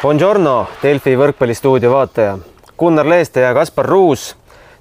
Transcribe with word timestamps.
Buongiorno, 0.00 0.62
Delfi 0.80 1.12
võrkpallistuudio 1.12 1.90
vaataja. 1.92 2.38
Gunnar 2.80 3.04
Leeste 3.04 3.42
ja 3.42 3.50
Kaspar 3.52 3.84
Ruus 3.84 4.30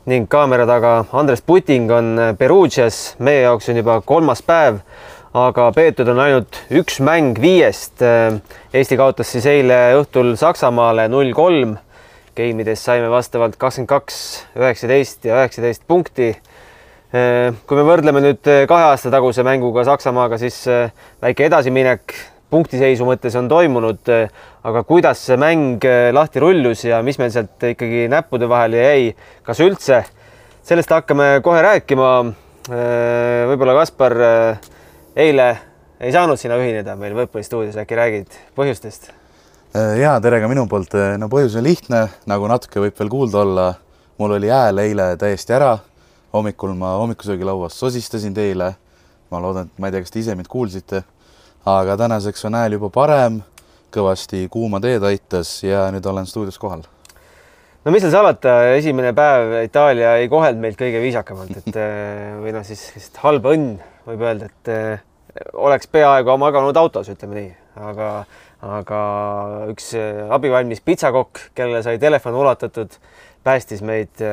ning 0.07 0.29
kaamera 0.31 0.63
taga 0.63 0.93
Andres 1.11 1.43
Puting 1.43 1.91
on 1.91 2.21
Perugias. 2.39 3.17
meie 3.19 3.41
jaoks 3.41 3.67
on 3.67 3.81
juba 3.81 3.97
kolmas 3.99 4.39
päev, 4.39 4.77
aga 5.35 5.65
peetud 5.75 6.07
on 6.07 6.23
ainult 6.23 6.61
üks 6.71 7.01
mäng 7.03 7.35
viiest. 7.35 7.99
Eesti 8.71 8.95
kaotas 8.95 9.35
siis 9.35 9.49
eile 9.57 9.81
õhtul 9.99 10.37
Saksamaale 10.39 11.09
null 11.11 11.35
kolm. 11.35 11.75
Geimides 12.39 12.87
saime 12.87 13.11
vastavalt 13.11 13.59
kakskümmend 13.59 13.91
kaks, 13.91 14.23
üheksateist 14.55 15.27
ja 15.27 15.43
üheksateist 15.43 15.83
punkti. 15.83 16.31
kui 17.11 17.75
me 17.75 17.83
võrdleme 17.91 18.23
nüüd 18.23 18.55
kahe 18.71 18.91
aasta 18.95 19.11
taguse 19.11 19.43
mänguga 19.43 19.83
Saksamaaga, 19.83 20.39
siis 20.39 20.63
väike 21.19 21.51
edasiminek 21.51 22.15
punktiseisu 22.49 23.05
mõttes 23.05 23.35
on 23.37 23.49
toimunud, 23.49 24.09
aga 24.65 24.83
kuidas 24.87 25.21
see 25.27 25.37
mäng 25.39 25.85
lahti 26.15 26.41
rullus 26.41 26.83
ja 26.87 27.01
mis 27.05 27.19
meil 27.21 27.31
sealt 27.33 27.61
ikkagi 27.73 28.07
näppude 28.11 28.49
vahele 28.49 28.81
jäi, 28.81 29.09
kas 29.45 29.61
üldse, 29.65 30.03
sellest 30.65 30.91
hakkame 30.93 31.39
kohe 31.45 31.61
rääkima. 31.65 32.09
võib-olla 33.49 33.73
Kaspar 33.79 34.15
eile 35.15 35.47
ei 35.99 36.11
saanud 36.13 36.39
sina 36.39 36.57
ühineda 36.59 36.95
meil 36.99 37.15
võrkpallistuudios, 37.17 37.77
äkki 37.81 37.97
räägid 37.97 38.35
põhjustest? 38.57 39.11
ja 39.73 40.15
tere 40.21 40.39
ka 40.41 40.49
minu 40.49 40.65
poolt. 40.69 40.95
no 41.17 41.29
põhjus 41.29 41.57
on 41.59 41.65
lihtne, 41.65 42.07
nagu 42.29 42.49
natuke 42.49 42.81
võib 42.81 42.97
veel 42.99 43.09
kuulda 43.09 43.43
olla. 43.43 43.67
mul 44.17 44.37
oli 44.39 44.49
hääl 44.49 44.77
eile 44.85 45.15
täiesti 45.17 45.53
ära. 45.53 45.77
hommikul 46.33 46.73
ma 46.73 46.95
hommikusöögilauas 46.97 47.79
sosistasin 47.79 48.33
teile. 48.33 48.75
ma 49.31 49.41
loodan, 49.41 49.69
et 49.69 49.79
ma 49.79 49.87
ei 49.87 49.91
tea, 49.91 50.01
kas 50.01 50.11
te 50.11 50.19
ise 50.19 50.35
mind 50.35 50.47
kuulsite 50.47 51.03
aga 51.65 51.97
tänaseks 51.97 52.45
on 52.47 52.55
hääl 52.55 52.77
juba 52.77 52.89
parem, 52.93 53.41
kõvasti 53.93 54.45
kuuma 54.51 54.79
teed 54.83 55.03
aitas 55.03 55.51
ja 55.63 55.87
nüüd 55.93 56.05
olen 56.07 56.27
stuudios 56.29 56.59
kohal. 56.61 56.83
no 57.83 57.91
mis 57.91 58.03
seal 58.03 58.13
salata, 58.13 58.75
esimene 58.77 59.13
päev 59.17 59.55
Itaalia 59.65 60.15
ei 60.21 60.29
kohelnud 60.29 60.61
meid 60.61 60.77
kõige 60.79 61.01
viisakamalt, 61.03 61.57
et 61.59 61.79
või 62.43 62.53
noh, 62.55 62.65
siis 62.67 62.89
lihtsalt 62.95 63.23
halb 63.23 63.49
õnn 63.51 63.79
võib 64.07 64.23
öelda, 64.25 64.49
et 64.49 65.49
oleks 65.53 65.89
peaaegu 65.91 66.37
maganud 66.41 66.77
autos, 66.79 67.09
ütleme 67.11 67.41
nii, 67.41 67.49
aga, 67.89 68.11
aga 68.65 69.01
üks 69.73 69.91
abivalmis 70.31 70.83
pitsakokk, 70.85 71.49
kellele 71.57 71.83
sai 71.85 71.99
telefon 72.01 72.37
ulatatud, 72.39 72.95
päästis 73.43 73.83
meid 73.85 74.23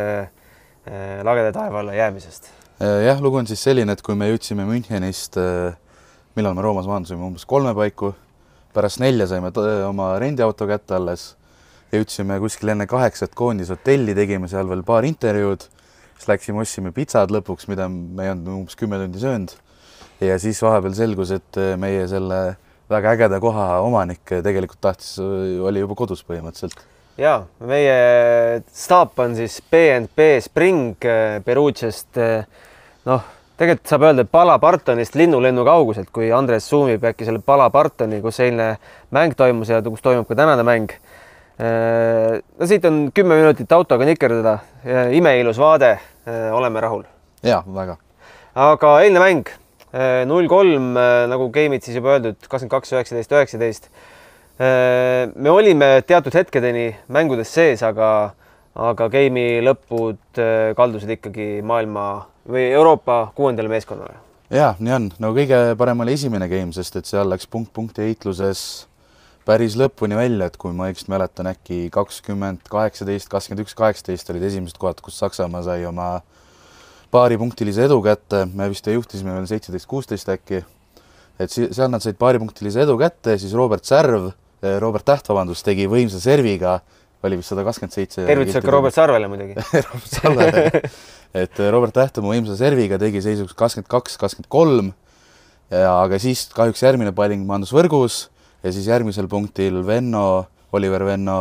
lageda 1.27 1.51
taeva 1.53 1.83
alla 1.83 1.97
jäämisest. 1.97 2.53
jah, 2.81 3.19
lugu 3.23 3.41
on 3.41 3.51
siis 3.51 3.63
selline, 3.63 3.93
et 3.93 4.03
kui 4.05 4.15
me 4.15 4.31
jõudsime 4.31 4.67
Münchenist 4.69 5.39
äh, 5.41 5.75
millal 6.37 6.53
me 6.53 6.63
Roomas 6.65 6.87
maandusime, 6.89 7.25
umbes 7.25 7.47
kolme 7.49 7.73
paiku. 7.77 8.13
pärast 8.77 9.01
nelja 9.01 9.25
saime 9.27 9.49
oma 9.89 10.11
rendiauto 10.21 10.67
kätte 10.69 10.95
alles. 10.99 11.35
jõudsime 11.93 12.37
kuskil 12.43 12.75
enne 12.75 12.87
kaheksat 12.87 13.33
koondis 13.35 13.71
hotelli, 13.73 14.15
tegime 14.15 14.49
seal 14.49 14.69
veel 14.69 14.83
paar 14.85 15.05
intervjuud. 15.09 15.65
siis 16.17 16.29
läksime, 16.29 16.61
ostsime 16.61 16.93
pitsad 16.93 17.33
lõpuks, 17.33 17.69
mida 17.69 17.89
me 17.89 18.25
ei 18.25 18.31
olnud 18.35 18.53
umbes 18.53 18.77
kümme 18.77 18.99
tundi 19.01 19.19
söönud. 19.19 19.55
ja 20.21 20.39
siis 20.39 20.61
vahepeal 20.63 20.95
selgus, 20.95 21.31
et 21.31 21.61
meie 21.81 22.05
selle 22.09 22.57
väga 22.91 23.17
ägeda 23.17 23.41
koha 23.41 23.81
omanik 23.81 24.29
tegelikult 24.29 24.81
tahtis, 24.81 25.17
oli 25.19 25.81
juba 25.81 25.97
kodus 25.97 26.21
põhimõtteliselt 26.29 26.85
ja 27.17 27.39
meie 27.65 28.61
staap 28.77 29.17
on 29.25 29.33
siis 29.39 29.57
BNP 29.73 30.37
Spring 30.45 31.01
Perugiast. 31.45 32.21
noh 33.09 33.33
tegelikult 33.57 33.89
saab 33.89 34.05
öelda, 34.05 34.25
et 34.27 34.33
Pala 34.33 34.57
Bartonist 34.61 35.17
linnulennu 35.17 35.65
kauguselt, 35.67 36.11
kui 36.15 36.29
Andres 36.35 36.67
suumib 36.69 37.05
äkki 37.09 37.27
selle 37.29 37.41
Pala 37.45 37.69
Bartoni, 37.73 38.21
kus 38.25 38.41
eilne 38.45 38.75
mäng 39.17 39.37
toimus 39.37 39.73
ja 39.73 39.81
kus 39.85 40.05
toimub 40.05 40.29
ka 40.29 40.37
tänane 40.37 40.65
mäng. 40.67 40.93
no 41.57 42.67
siit 42.69 42.85
on 42.85 43.07
kümme 43.17 43.39
minutit 43.39 43.73
autoga 43.73 44.05
nikerdada, 44.05 44.59
imeilus 45.17 45.59
vaade, 45.59 45.95
oleme 46.53 46.81
rahul. 46.81 47.07
ja 47.43 47.63
väga. 47.67 47.97
aga 48.55 48.99
eilne 49.01 49.25
mäng 49.25 49.55
null 50.29 50.49
kolm 50.49 50.93
nagu 51.33 51.49
game'id 51.53 51.83
siis 51.83 51.97
juba 51.97 52.17
öeldud, 52.17 52.37
kakskümmend 52.45 52.77
kaks, 52.77 52.93
üheksateist, 52.93 53.33
üheksateist. 53.33 53.91
me 55.35 55.51
olime 55.51 56.03
teatud 56.07 56.35
hetkedeni 56.35 56.91
mängudes 57.09 57.55
sees, 57.57 57.83
aga, 57.83 58.35
aga 58.77 59.09
game'i 59.09 59.63
lõpud 59.65 60.45
kaldusid 60.77 61.17
ikkagi 61.17 61.63
maailma 61.65 62.27
või 62.49 62.69
Euroopa 62.71 63.33
kuuendale 63.35 63.69
meeskonnale? 63.69 64.21
ja 64.51 64.75
nii 64.79 64.93
on, 64.95 65.09
no 65.19 65.33
kõige 65.35 65.59
parem 65.79 66.05
oli 66.05 66.15
esimene 66.15 66.49
game, 66.49 66.73
sest 66.73 66.97
et 67.01 67.09
seal 67.09 67.29
läks 67.31 67.49
punkt 67.51 67.73
punkti 67.75 68.05
heitluses 68.07 68.87
päris 69.47 69.77
lõpuni 69.79 70.19
välja, 70.19 70.49
et 70.49 70.57
kui 70.59 70.75
ma 70.75 70.89
õigesti 70.89 71.11
mäletan, 71.13 71.51
äkki 71.53 71.87
kakskümmend 71.95 72.67
kaheksateist, 72.71 73.29
kakskümmend 73.31 73.67
üks, 73.67 73.77
kaheksateist 73.79 74.33
olid 74.35 74.47
esimesed 74.49 74.79
kohad, 74.83 75.03
kus 75.03 75.19
Saksamaa 75.23 75.63
sai 75.67 75.85
oma 75.87 76.09
paaripunktilise 77.15 77.87
edu 77.87 78.01
kätte, 78.03 78.45
me 78.55 78.67
vist 78.73 78.87
juhtisime 78.91 79.37
veel 79.37 79.47
seitseteist, 79.51 79.87
kuusteist 79.91 80.33
äkki. 80.35 80.65
et 81.39 81.53
seal 81.53 81.91
nad 81.93 82.03
said 82.03 82.17
paaripunktilise 82.19 82.83
edu 82.87 82.97
kätte, 82.99 83.37
siis 83.39 83.53
Robert 83.55 83.85
Särv, 83.85 84.31
Robert 84.81 85.05
Täht, 85.05 85.29
vabandust, 85.29 85.65
tegi 85.65 85.87
võimsa 85.87 86.19
serviga, 86.21 86.81
oli 87.29 87.41
vist 87.41 87.53
sada 87.53 87.65
kakskümmend 87.67 87.97
seitse. 87.97 88.27
tervitused 88.29 88.65
ka 88.65 88.75
Robert 88.75 88.97
Sarvele 88.97 89.29
muidugi 89.31 89.59
Robert 89.89 90.13
Sarvele 90.13 90.83
et 91.37 91.61
Robert 91.73 91.95
Täht 91.97 92.21
oma 92.23 92.33
võimsa 92.33 92.57
serviga 92.59 92.99
tegi 93.01 93.21
seisuks 93.25 93.57
kakskümmend 93.59 93.91
kaks, 93.93 94.17
kakskümmend 94.21 94.51
kolm. 94.53 94.93
ja 95.71 95.93
aga 96.05 96.19
siis 96.23 96.47
kahjuks 96.55 96.83
järgmine 96.85 97.13
palling 97.17 97.47
maandus 97.47 97.75
võrgus 97.75 98.27
ja 98.63 98.73
siis 98.73 98.87
järgmisel 98.89 99.29
punktil 99.31 99.83
Venno, 99.87 100.47
Oliver 100.73 101.05
Venno 101.07 101.39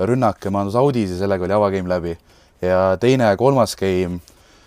rünnak 0.00 0.44
maandus 0.50 0.76
audis 0.78 1.12
ja 1.12 1.20
sellega 1.22 1.46
oli 1.46 1.56
avageim 1.56 1.88
läbi. 1.88 2.16
ja 2.62 2.96
teine 3.00 3.30
ja 3.30 3.36
kolmas 3.36 3.76
game, 3.76 4.20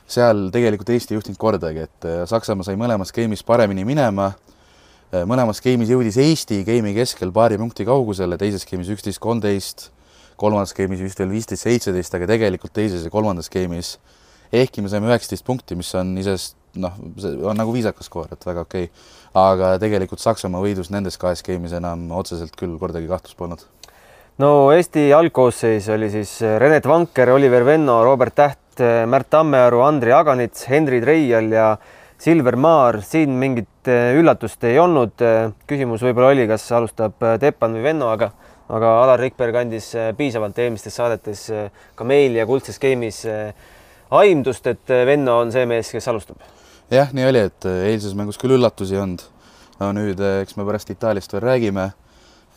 seal 0.07 0.49
tegelikult 0.53 0.89
Eesti 0.89 1.13
ei 1.13 1.19
juhtinud 1.19 1.39
kordagi, 1.39 1.87
et 1.87 2.09
Saksamaa 2.29 2.67
sai 2.67 2.77
mõlemas 2.79 3.13
game'is 3.15 3.43
paremini 3.45 3.85
minema. 3.85 4.33
mõlemas 5.25 5.61
game'is 5.63 5.91
jõudis 5.91 6.17
Eesti 6.21 6.63
game'i 6.67 6.95
keskel 6.95 7.31
paari 7.31 7.57
punkti 7.57 7.85
kaugusele, 7.85 8.37
teises 8.37 8.65
game'is 8.65 8.91
üksteist, 8.93 9.19
kolmteist, 9.19 9.89
kolmandas 10.39 10.75
game'is 10.75 11.01
vist 11.03 11.19
veel 11.21 11.31
viisteist, 11.31 11.65
seitseteist, 11.65 12.15
aga 12.17 12.29
tegelikult 12.29 12.73
teises 12.75 13.05
ja 13.05 13.13
kolmandas 13.13 13.49
game'is 13.53 13.95
ehkki 14.55 14.83
me 14.83 14.91
saime 14.91 15.09
üheksateist 15.09 15.45
punkti, 15.47 15.77
mis 15.79 15.91
on 15.97 16.13
iseenesest 16.19 16.57
noh, 16.81 16.95
see 17.21 17.31
on 17.47 17.57
nagu 17.59 17.73
viisakas 17.75 18.09
skoor, 18.09 18.29
et 18.33 18.45
väga 18.45 18.65
okei 18.65 18.89
okay.. 18.89 19.05
aga 19.39 19.75
tegelikult 19.81 20.23
Saksamaa 20.23 20.63
võidus 20.63 20.91
nendes 20.93 21.17
kahes 21.21 21.43
game'is 21.45 21.75
enam 21.77 22.07
otseselt 22.19 22.55
küll 22.59 22.77
kordagi 22.81 23.09
kahtlust 23.11 23.37
polnud. 23.39 23.65
no 24.43 24.51
Eesti 24.75 25.07
algkoosseis 25.15 25.89
oli 25.95 26.11
siis 26.13 26.37
Renet 26.59 26.87
Vanker, 26.87 27.31
Oliver 27.35 27.65
Venno, 27.67 28.01
Robert 28.03 28.35
Täht, 28.35 28.83
Märt 29.07 29.29
Tammearu, 29.31 29.79
Andri 29.85 30.11
Aganits, 30.11 30.67
Henri 30.67 30.99
Treial 31.03 31.51
ja 31.53 31.69
Silver 32.19 32.55
Maar, 32.59 33.01
siin 33.03 33.31
mingit 33.39 33.87
üllatust 33.87 34.63
ei 34.67 34.79
olnud. 34.79 35.19
küsimus 35.67 36.03
võib-olla 36.03 36.33
oli, 36.33 36.47
kas 36.47 36.67
alustab 36.75 37.23
Teppan 37.39 37.75
või 37.75 37.83
Venno, 37.89 38.11
aga 38.11 38.31
aga 38.69 38.91
Alar 39.03 39.21
Rikberg 39.21 39.55
andis 39.61 39.91
piisavalt 40.17 40.57
eelmistes 40.59 40.95
saadetes 40.97 41.47
ka 41.95 42.07
meil 42.07 42.37
ja 42.39 42.47
Kuldses 42.49 42.79
Game'is 42.81 43.21
aimdust, 44.15 44.67
et 44.67 44.93
Venno 45.05 45.39
on 45.43 45.51
see 45.53 45.65
mees, 45.69 45.91
kes 45.93 46.07
alustab? 46.11 46.41
jah, 46.91 47.11
nii 47.13 47.25
oli, 47.25 47.45
et 47.49 47.67
eilses 47.89 48.13
mängus 48.17 48.39
küll 48.41 48.55
üllatusi 48.57 48.95
ei 48.95 49.01
olnud. 49.01 49.23
no 49.81 49.91
nüüd, 49.97 50.21
eks 50.41 50.57
me 50.57 50.65
pärast 50.67 50.89
Itaaliast 50.93 51.33
veel 51.33 51.45
räägime. 51.45 51.91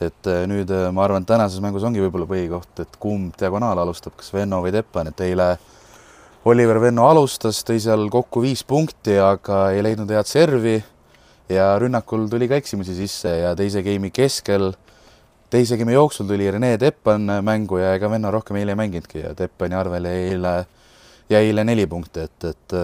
et 0.01 0.29
nüüd 0.47 0.71
ma 0.95 1.05
arvan, 1.05 1.25
et 1.25 1.29
tänases 1.29 1.61
mängus 1.61 1.83
ongi 1.83 2.03
võib-olla 2.05 2.29
põhikoht, 2.31 2.85
et 2.85 3.01
kumb 3.03 3.35
diagonaal 3.39 3.81
alustab, 3.83 4.15
kas 4.17 4.31
Venno 4.33 4.61
või 4.63 4.73
Teppan, 4.73 5.11
et 5.11 5.21
eile 5.27 5.57
Oliver 6.49 6.79
Venno 6.81 7.09
alustas, 7.09 7.65
tõi 7.67 7.81
seal 7.83 8.07
kokku 8.13 8.45
viis 8.45 8.63
punkti, 8.65 9.17
aga 9.19 9.73
ei 9.75 9.83
leidnud 9.83 10.11
head 10.15 10.29
servi 10.31 10.77
ja 11.51 11.73
rünnakul 11.81 12.29
tuli 12.31 12.47
ka 12.49 12.61
eksimusi 12.61 12.95
sisse 12.95 13.33
ja 13.41 13.57
teise 13.59 13.83
game'i 13.83 14.13
keskel, 14.15 14.71
teise 15.51 15.77
game'i 15.81 15.95
jooksul 15.97 16.27
tuli 16.29 16.51
Rene 16.51 16.75
Teppan 16.79 17.39
mängu 17.45 17.79
ja 17.81 17.95
ega 17.97 18.11
Venno 18.11 18.31
rohkem 18.31 18.57
eile 18.61 18.75
ei 18.75 18.81
mänginudki 18.83 19.23
ja 19.23 19.35
Teppani 19.35 19.75
arvel 19.75 20.05
jäi 20.05 20.27
eile 20.33 20.55
jäi 21.31 21.47
eile 21.47 21.65
neli 21.65 21.87
punkti, 21.87 22.25
et, 22.25 22.45
et 22.45 22.77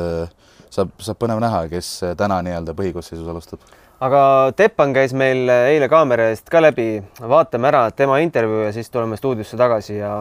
saab, 0.73 0.93
saab 1.01 1.19
põnev 1.21 1.41
näha, 1.43 1.65
kes 1.73 1.91
täna 2.19 2.41
nii-öelda 2.45 2.75
põhikoosseisus 2.77 3.29
alustab. 3.31 3.61
aga 4.05 4.53
Teppan 4.57 4.95
käis 4.97 5.15
meil 5.17 5.49
eile 5.49 5.89
kaamera 5.89 6.31
eest 6.33 6.49
ka 6.51 6.63
läbi, 6.63 7.03
vaatame 7.21 7.71
ära 7.71 7.85
tema 7.97 8.19
intervjuu 8.25 8.67
ja 8.67 8.73
siis 8.73 8.91
tuleme 8.91 9.17
stuudiosse 9.21 9.57
tagasi 9.61 9.99
ja, 9.99 10.15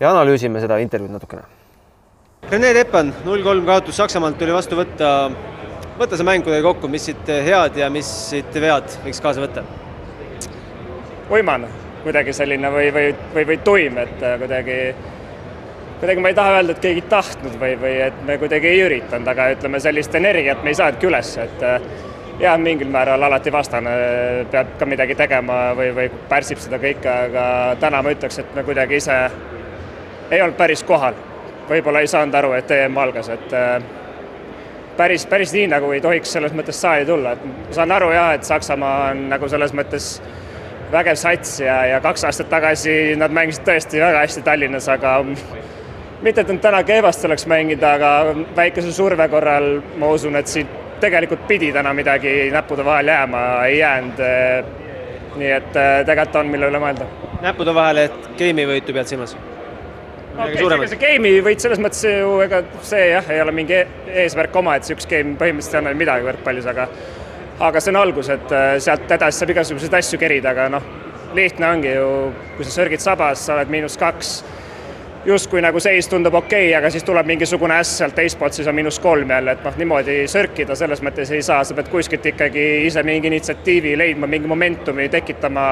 ja 0.00 0.10
analüüsime 0.10 0.60
seda 0.60 0.80
intervjuud 0.84 1.16
natukene. 1.16 1.46
Rene 2.50 2.74
Teppan, 2.76 3.14
null 3.24 3.42
kolm 3.42 3.64
kaotus 3.66 3.96
Saksamaalt 3.96 4.38
tuli 4.38 4.54
vastu 4.54 4.78
võtta. 4.78 5.16
võta 5.98 6.16
see 6.16 6.28
mäng 6.28 6.44
kuidagi 6.44 6.62
kokku, 6.62 6.88
mis 6.92 7.08
siit 7.08 7.26
head 7.26 7.80
ja 7.80 7.90
mis 7.90 8.06
siit 8.30 8.60
vead 8.60 9.00
võiks 9.04 9.22
kaasa 9.24 9.42
võtta? 9.42 9.64
Uimane, 11.30 11.68
kuidagi 12.04 12.32
selline 12.36 12.70
või, 12.70 12.88
või, 12.94 13.12
või, 13.34 13.46
või 13.50 13.60
tuim, 13.66 13.98
et 13.98 14.18
kuidagi 14.40 14.80
kuidagi 16.00 16.20
ma 16.20 16.28
ei 16.28 16.36
taha 16.36 16.58
öelda, 16.58 16.74
et 16.76 16.82
keegi 16.84 17.06
tahtnud 17.08 17.56
või, 17.60 17.76
või 17.80 17.94
et 18.04 18.18
me 18.28 18.36
kuidagi 18.38 18.68
ei 18.68 18.82
üritanud, 18.84 19.28
aga 19.32 19.48
ütleme, 19.54 19.80
sellist 19.80 20.14
energiat 20.14 20.62
me 20.64 20.72
ei 20.72 20.78
saanudki 20.78 21.08
üles, 21.08 21.30
et 21.40 21.64
jah, 22.40 22.58
mingil 22.60 22.90
määral 22.92 23.22
alati 23.22 23.52
vastane 23.52 23.92
peab 24.52 24.76
ka 24.78 24.88
midagi 24.88 25.16
tegema 25.16 25.60
või, 25.76 25.92
või 25.96 26.10
pärsib 26.28 26.60
seda 26.60 26.80
kõike, 26.82 27.08
aga 27.30 27.44
täna 27.80 28.02
ma 28.04 28.12
ütleks, 28.12 28.42
et 28.42 28.54
me 28.54 28.64
kuidagi 28.66 29.00
ise 29.00 29.16
ei 30.30 30.42
olnud 30.42 30.56
päris 30.58 30.84
kohal. 30.84 31.14
võib-olla 31.66 32.00
ei 32.00 32.06
saanud 32.06 32.34
aru, 32.38 32.52
et 32.54 32.70
EM 32.70 32.98
algas, 33.02 33.28
et 33.28 33.52
äh, 33.56 33.82
päris, 34.96 35.24
päris 35.26 35.52
nii 35.52 35.66
nagu 35.66 35.90
ei 35.92 36.00
tohiks 36.00 36.32
selles 36.32 36.52
mõttes 36.54 36.78
saali 36.80 37.06
tulla, 37.06 37.32
et 37.32 37.74
saan 37.74 37.90
aru 37.92 38.12
jah, 38.14 38.34
et 38.36 38.44
Saksamaa 38.44 39.10
on 39.10 39.24
nagu 39.32 39.48
selles 39.48 39.74
mõttes 39.74 40.20
vägev 40.92 41.18
sats 41.20 41.60
ja, 41.60 41.76
ja 41.90 42.00
kaks 42.04 42.24
aastat 42.28 42.50
tagasi 42.52 43.16
nad 43.18 43.34
mängisid 43.34 43.66
tõesti 43.66 44.00
väga 44.02 44.22
hästi 44.24 44.42
Tallinnas, 44.46 44.88
aga 44.92 45.18
mitte, 46.22 46.40
et 46.40 46.48
nad 46.48 46.62
täna 46.62 46.82
kehvasti 46.86 47.28
oleks 47.28 47.46
mängida, 47.50 47.94
aga 47.98 48.12
väikese 48.56 48.92
surve 48.94 49.28
korral 49.32 49.80
ma 50.00 50.10
usun, 50.14 50.36
et 50.38 50.50
siit 50.50 50.70
tegelikult 51.00 51.44
pidi 51.48 51.72
täna 51.74 51.92
midagi 51.96 52.50
näppude 52.54 52.84
vahel 52.84 53.12
jääma, 53.12 53.42
ei 53.66 53.78
jäänud. 53.78 54.24
nii 55.36 55.50
et 55.52 55.74
äh, 55.76 55.98
tegelikult 56.08 56.36
on, 56.40 56.48
mille 56.48 56.70
üle 56.70 56.78
mõelda. 56.80 57.04
näppude 57.42 57.74
vahele, 57.74 58.06
et 58.08 58.30
game'i 58.38 58.64
võitu 58.70 58.94
pead 58.96 59.10
silmas? 59.10 59.36
okay, 60.38 60.56
see, 60.56 60.88
see 60.92 61.00
game'i 61.00 61.42
võit 61.44 61.60
selles 61.60 61.80
mõttes 61.82 62.00
ju 62.08 62.38
ega 62.44 62.62
see 62.84 63.10
jah, 63.10 63.28
ei 63.32 63.42
ole 63.44 63.52
mingi 63.56 63.76
e-, 63.76 63.86
eesmärk 64.24 64.56
oma, 64.56 64.76
et 64.76 64.88
see 64.88 64.96
üks 64.96 65.08
game 65.10 65.36
põhimõtteliselt 65.40 65.76
ei 65.76 65.82
anna 65.82 65.94
midagi 65.98 66.28
võrkpallis, 66.28 66.68
aga 66.72 66.88
aga 67.60 67.80
see 67.80 67.92
on 67.94 68.00
algus, 68.02 68.28
et 68.32 68.52
äh, 68.52 68.76
sealt 68.82 69.10
edasi 69.10 69.40
saab 69.40 69.54
igasuguseid 69.54 69.94
asju 69.98 70.20
kerida, 70.20 70.52
aga 70.52 70.68
noh, 70.76 70.92
lihtne 71.36 71.70
ongi 71.70 71.94
ju, 71.94 72.08
kui 72.56 72.66
sa 72.66 72.74
sörgid 72.80 73.02
sabas, 73.02 73.46
sa 73.46 73.56
oled 73.56 73.72
miinus 73.72 73.96
kaks 74.00 74.36
justkui 75.26 75.62
nagu 75.62 75.80
seis 75.82 76.08
tundub 76.08 76.34
okei 76.34 76.68
okay,, 76.68 76.74
aga 76.78 76.90
siis 76.90 77.04
tuleb 77.04 77.26
mingisugune 77.26 77.74
äss 77.80 77.98
sealt 78.00 78.14
teist 78.14 78.38
poolt, 78.38 78.54
siis 78.54 78.68
on 78.70 78.76
miinus 78.76 78.98
kolm 79.02 79.30
jälle, 79.30 79.56
et 79.56 79.64
noh, 79.66 79.78
niimoodi 79.80 80.18
sörkida 80.30 80.76
selles 80.78 81.02
mõttes 81.02 81.32
ei 81.34 81.42
saa, 81.42 81.64
sa 81.64 81.74
pead 81.74 81.90
kuskilt 81.90 82.28
ikkagi 82.32 82.66
ise 82.86 83.02
mingi 83.06 83.30
initsiatiivi 83.32 83.96
leidma, 83.98 84.30
mingi 84.30 84.48
momentumi 84.50 85.08
tekitama. 85.08 85.66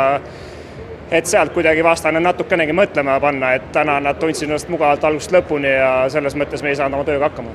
et 1.14 1.26
sealt 1.26 1.52
kuidagi 1.52 1.82
vastane 1.84 2.20
natukenegi 2.20 2.72
mõtlema 2.72 3.18
panna, 3.20 3.52
et 3.54 3.66
täna 3.72 4.00
nad 4.00 4.16
tundsid 4.18 4.48
ennast 4.48 4.68
mugavalt 4.72 5.04
algusest 5.04 5.32
lõpuni 5.36 5.68
ja 5.68 6.08
selles 6.10 6.34
mõttes 6.34 6.62
me 6.62 6.72
ei 6.72 6.76
saanud 6.76 6.98
oma 6.98 7.04
tööga 7.04 7.28
hakkama. 7.28 7.52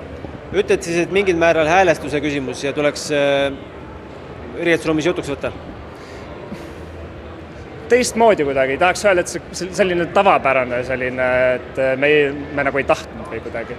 ütled 0.54 0.82
siis, 0.82 1.02
et 1.04 1.12
mingil 1.12 1.36
määral 1.36 1.68
häälestuse 1.68 2.22
küsimus 2.22 2.64
ja 2.64 2.74
tuleks 2.74 3.10
äh, 3.12 3.52
riietusruumis 4.64 5.10
jutuks 5.10 5.32
võtta? 5.34 5.52
teistmoodi 7.90 8.46
kuidagi, 8.46 8.76
ei 8.76 8.82
tahaks 8.82 9.02
öelda, 9.08 9.24
et 9.24 9.32
see 9.58 9.72
selline 9.74 10.06
tavapärane 10.14 10.84
selline, 10.86 11.30
et 11.56 11.80
me 11.98 12.12
ei, 12.14 12.28
me 12.54 12.66
nagu 12.68 12.78
ei 12.78 12.86
tahtnud 12.86 13.32
või 13.32 13.42
kuidagi. 13.42 13.78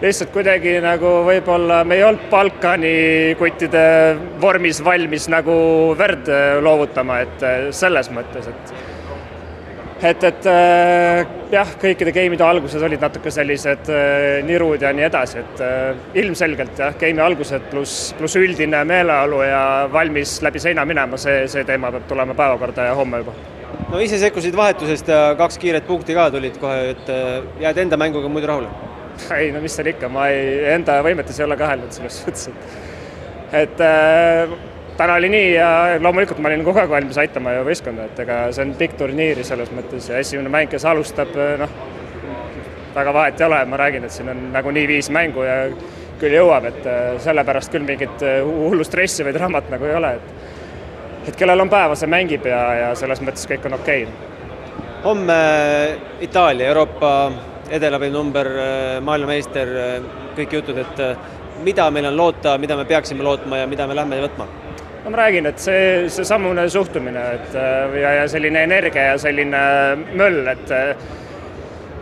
lihtsalt 0.00 0.32
kuidagi 0.32 0.78
nagu 0.84 1.10
võib-olla 1.26 1.82
me 1.84 1.98
ei 1.98 2.06
olnud 2.06 2.24
Balkani 2.30 2.94
kuttide 3.38 3.84
vormis 4.40 4.80
valmis 4.84 5.28
nagu 5.32 5.56
verd 5.98 6.30
loovutama, 6.64 7.20
et 7.26 7.46
selles 7.76 8.08
mõttes, 8.16 8.48
et 8.48 8.74
et, 10.02 10.24
et 10.26 10.46
äh, 10.50 11.20
jah, 11.52 11.72
kõikide 11.80 12.12
game'ide 12.14 12.44
algused 12.46 12.82
olid 12.82 13.02
natuke 13.02 13.30
sellised 13.32 13.90
äh, 13.92 14.40
nirud 14.46 14.82
ja 14.82 14.92
nii 14.96 15.06
edasi, 15.06 15.42
et 15.44 15.62
äh, 15.64 16.00
ilmselgelt 16.22 16.80
jah, 16.80 16.96
game'i 17.00 17.22
algused 17.24 17.68
pluss, 17.70 18.12
pluss 18.18 18.38
üldine 18.40 18.82
meeleolu 18.88 19.42
ja 19.46 19.62
valmis 19.92 20.36
läbi 20.44 20.62
seina 20.62 20.86
minema, 20.88 21.20
see, 21.20 21.44
see 21.50 21.66
teema 21.68 21.92
peab 21.94 22.08
tulema 22.10 22.36
päevakorda 22.38 22.88
ja 22.90 22.96
homme 22.98 23.22
juba. 23.22 23.36
no 23.92 24.02
ise 24.02 24.18
sekkusid 24.22 24.56
vahetusest 24.58 25.08
ja 25.14 25.22
kaks 25.38 25.60
kiiret 25.62 25.86
punkti 25.86 26.16
ka 26.16 26.28
tulid 26.34 26.58
kohe, 26.62 26.90
et 26.94 27.14
jääd 27.62 27.84
enda 27.86 28.00
mänguga 28.00 28.30
muidu 28.32 28.50
rahule? 28.50 28.72
ei 29.36 29.52
no 29.54 29.62
mis 29.62 29.76
seal 29.78 29.92
ikka, 29.94 30.10
ma 30.10 30.26
ei, 30.32 30.58
enda 30.74 30.98
võimetes 31.06 31.38
ei 31.38 31.46
ole 31.46 31.56
kahelnud 31.60 31.94
selles 31.94 32.18
suhtes, 32.22 32.48
et 32.50 32.82
et 33.54 33.80
täna 34.96 35.14
oli 35.14 35.28
nii 35.28 35.54
ja 35.54 35.68
loomulikult 36.00 36.38
ma 36.38 36.50
olin 36.50 36.64
kogu 36.64 36.78
aeg 36.82 36.90
valmis 36.90 37.18
aitama 37.18 37.56
ju 37.56 37.64
võistkonda, 37.66 38.06
et 38.06 38.20
ega 38.24 38.38
see 38.54 38.64
on 38.66 38.74
pikk 38.78 38.96
turniir 39.00 39.40
selles 39.46 39.72
mõttes 39.74 40.08
ja 40.10 40.20
esimene 40.22 40.52
mäng, 40.52 40.70
kes 40.70 40.86
alustab, 40.86 41.34
noh, 41.60 41.78
väga 42.94 43.14
vahet 43.16 43.40
ei 43.40 43.46
ole, 43.48 43.60
ma 43.70 43.80
räägin, 43.80 44.06
et 44.06 44.14
siin 44.14 44.30
on 44.30 44.44
nagunii 44.54 44.86
viis 44.88 45.10
mängu 45.14 45.42
ja 45.46 45.56
küll 46.20 46.36
jõuab, 46.38 46.68
et 46.70 46.86
äh, 46.86 47.16
sellepärast 47.24 47.74
küll 47.74 47.86
mingit 47.86 48.22
äh, 48.22 48.38
hullu 48.46 48.86
stressi 48.86 49.26
või 49.26 49.34
draamat 49.34 49.72
nagu 49.74 49.90
ei 49.90 49.98
ole, 49.98 50.14
et 50.20 51.30
et 51.32 51.36
kellel 51.40 51.64
on 51.64 51.70
päeva, 51.72 51.96
see 51.96 52.10
mängib 52.12 52.44
ja, 52.46 52.60
ja 52.76 52.88
selles 53.00 53.22
mõttes 53.24 53.48
kõik 53.48 53.64
on 53.66 53.78
okei. 53.78 54.02
Okay.. 54.04 54.90
homme 55.06 55.36
Itaalia, 56.22 56.68
Euroopa 56.68 57.12
edelapind 57.72 58.12
number, 58.12 58.50
maailmameister, 59.00 59.70
kõik 60.36 60.52
jutud, 60.60 60.78
et 60.84 61.00
mida 61.64 61.88
meil 61.90 62.10
on 62.10 62.16
loota, 62.16 62.58
mida 62.60 62.76
me 62.76 62.84
peaksime 62.84 63.24
lootma 63.24 63.62
ja 63.62 63.66
mida 63.66 63.88
me 63.88 63.96
lähme 63.96 64.20
võtma 64.26 64.46
no 65.04 65.10
ma 65.10 65.16
räägin, 65.16 65.46
et 65.46 65.60
see, 65.60 66.06
seesamune 66.12 66.64
suhtumine, 66.72 67.24
et 67.36 67.58
äh, 67.60 67.98
ja, 68.00 68.14
ja 68.20 68.24
selline 68.30 68.64
energia 68.64 69.10
ja 69.10 69.18
selline 69.20 69.60
möll, 70.16 70.46
et 70.48 70.72
äh, 70.72 70.94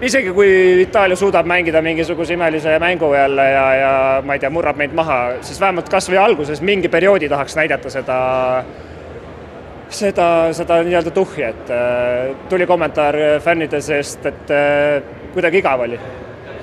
isegi 0.06 0.30
kui 0.34 0.52
Itaalia 0.84 1.18
suudab 1.18 1.48
mängida 1.50 1.82
mingisuguse 1.82 2.36
imelise 2.36 2.78
mängu 2.82 3.12
jälle 3.14 3.48
ja, 3.50 3.66
ja 3.74 3.92
ma 4.24 4.36
ei 4.38 4.42
tea, 4.42 4.50
murrab 4.54 4.78
meid 4.78 4.94
maha, 4.94 5.18
siis 5.42 5.60
vähemalt 5.60 5.90
kas 5.90 6.10
või 6.10 6.20
alguses 6.22 6.62
mingi 6.62 6.90
perioodi 6.90 7.30
tahaks 7.30 7.58
näidata 7.58 7.90
seda, 7.90 8.18
seda, 9.90 10.28
seda 10.54 10.82
nii-öelda 10.86 11.14
tuhhi, 11.14 11.46
et 11.48 11.72
äh, 11.74 12.36
tuli 12.50 12.68
kommentaar 12.70 13.18
fännide 13.42 13.82
seest, 13.82 14.26
et 14.30 14.52
kuidagi 15.34 15.58
igav 15.58 15.82
oli. 15.88 15.98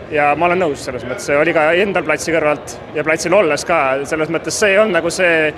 Ja 0.10 0.32
ma 0.40 0.48
olen 0.48 0.64
nõus 0.64 0.82
selles 0.88 1.04
mõttes, 1.06 1.28
see 1.28 1.36
oli 1.38 1.52
ka 1.54 1.68
endal 1.78 2.08
platsi 2.08 2.32
kõrvalt 2.34 2.72
ja 2.96 3.04
platsil 3.06 3.36
olles 3.38 3.62
ka, 3.68 3.82
selles 4.10 4.32
mõttes 4.34 4.56
see 4.58 4.80
olnud 4.80 4.98
nagu 4.98 5.12
see 5.14 5.52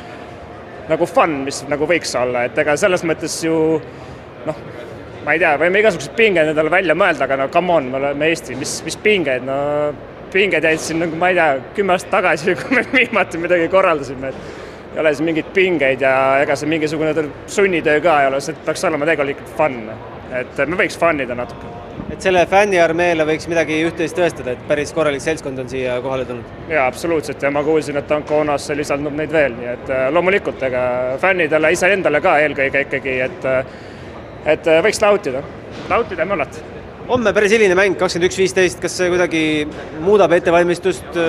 nagu 0.91 1.07
fun, 1.09 1.41
mis 1.47 1.63
nagu 1.71 1.87
võiks 1.89 2.13
olla, 2.19 2.45
et 2.47 2.57
ega 2.61 2.75
selles 2.79 3.03
mõttes 3.07 3.37
ju 3.45 3.55
noh, 4.47 4.61
ma 5.25 5.35
ei 5.35 5.41
tea, 5.41 5.53
võime 5.61 5.81
igasuguseid 5.81 6.15
pingeid 6.17 6.51
endale 6.51 6.73
välja 6.73 6.95
mõelda, 6.97 7.27
aga 7.27 7.37
no 7.43 7.49
come 7.53 7.77
on, 7.77 7.91
me 7.91 7.99
oleme 8.01 8.31
Eesti, 8.31 8.57
mis, 8.59 8.79
mis 8.85 8.97
pingeid, 9.01 9.45
no 9.47 9.59
pinged 10.31 10.63
jäid 10.63 10.81
siin 10.81 11.01
nagu 11.03 11.17
ma 11.19 11.31
ei 11.31 11.37
tea, 11.37 11.49
kümme 11.77 11.95
aastat 11.95 12.15
tagasi, 12.17 12.55
kui 12.59 12.79
me 12.79 12.85
viimati 12.93 13.41
midagi 13.41 13.67
korraldasime, 13.71 14.31
et 14.31 14.95
ei 14.95 15.03
ole 15.03 15.13
siin 15.15 15.29
mingeid 15.29 15.51
pingeid 15.55 16.03
ja 16.03 16.15
ega 16.43 16.57
see 16.59 16.71
mingisugune 16.71 17.27
sunnitöö 17.47 18.01
ka 18.03 18.21
ei 18.23 18.31
ole, 18.31 18.41
see 18.43 18.57
peaks 18.65 18.83
olema 18.89 19.07
tegelikult 19.07 19.53
fun. 19.59 19.77
et 20.31 20.59
me 20.67 20.79
võiks 20.79 20.95
fun 20.99 21.19
ida 21.23 21.35
natuke 21.35 21.71
et 22.11 22.23
selle 22.23 22.41
fänniarmeele 22.49 23.25
võiks 23.27 23.47
midagi 23.49 23.77
üht-teist 23.87 24.17
tõestada, 24.17 24.55
et 24.55 24.65
päris 24.67 24.91
korralik 24.95 25.23
seltskond 25.23 25.61
on 25.63 25.69
siia 25.71 25.95
kohale 26.03 26.25
tulnud? 26.27 26.57
jaa, 26.71 26.83
absoluutselt 26.89 27.43
ja 27.43 27.51
ma 27.53 27.63
kuulsin, 27.63 27.99
et 28.01 28.11
Anconasse 28.11 28.75
lisandub 28.75 29.15
neid 29.17 29.31
veel, 29.31 29.55
nii 29.59 29.71
et 29.71 29.93
äh, 29.93 30.03
loomulikult, 30.13 30.61
ega 30.67 30.83
fännidele, 31.21 31.71
iseendale 31.75 32.21
ka 32.23 32.35
eelkõige 32.43 32.83
ikkagi, 32.87 33.15
et 33.27 33.47
äh, 33.47 33.63
et 34.51 34.67
äh, 34.67 34.83
võiks 34.83 35.01
nautida, 35.03 35.43
nautida 35.89 36.25
ja 36.25 36.27
möllata. 36.27 36.67
homme 37.07 37.33
päris 37.33 37.55
hiline 37.55 37.75
mäng, 37.79 37.97
kakskümmend 37.99 38.31
üks, 38.31 38.39
viisteist, 38.43 38.83
kas 38.83 38.99
see 38.99 39.11
kuidagi 39.13 39.43
muudab 40.03 40.35
ettevalmistust, 40.35 41.19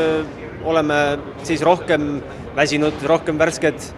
oleme 0.64 1.00
siis 1.46 1.62
rohkem 1.62 2.14
väsinud, 2.56 3.02
rohkem 3.06 3.38
värsked? 3.38 3.92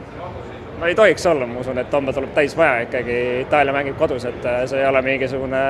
no 0.80 0.88
ei 0.90 0.96
tohiks 0.98 1.24
olla, 1.30 1.46
ma 1.46 1.62
usun, 1.64 1.78
et 1.80 1.92
homme 1.92 2.12
tuleb 2.12 2.34
täismaja 2.36 2.88
ikkagi, 2.88 3.20
Itaalia 3.46 3.72
mängib 3.72 3.96
kodus, 3.96 4.26
et 4.28 4.50
see 4.68 4.82
ei 4.82 4.90
ole 4.90 5.00
mingisugune 5.06 5.62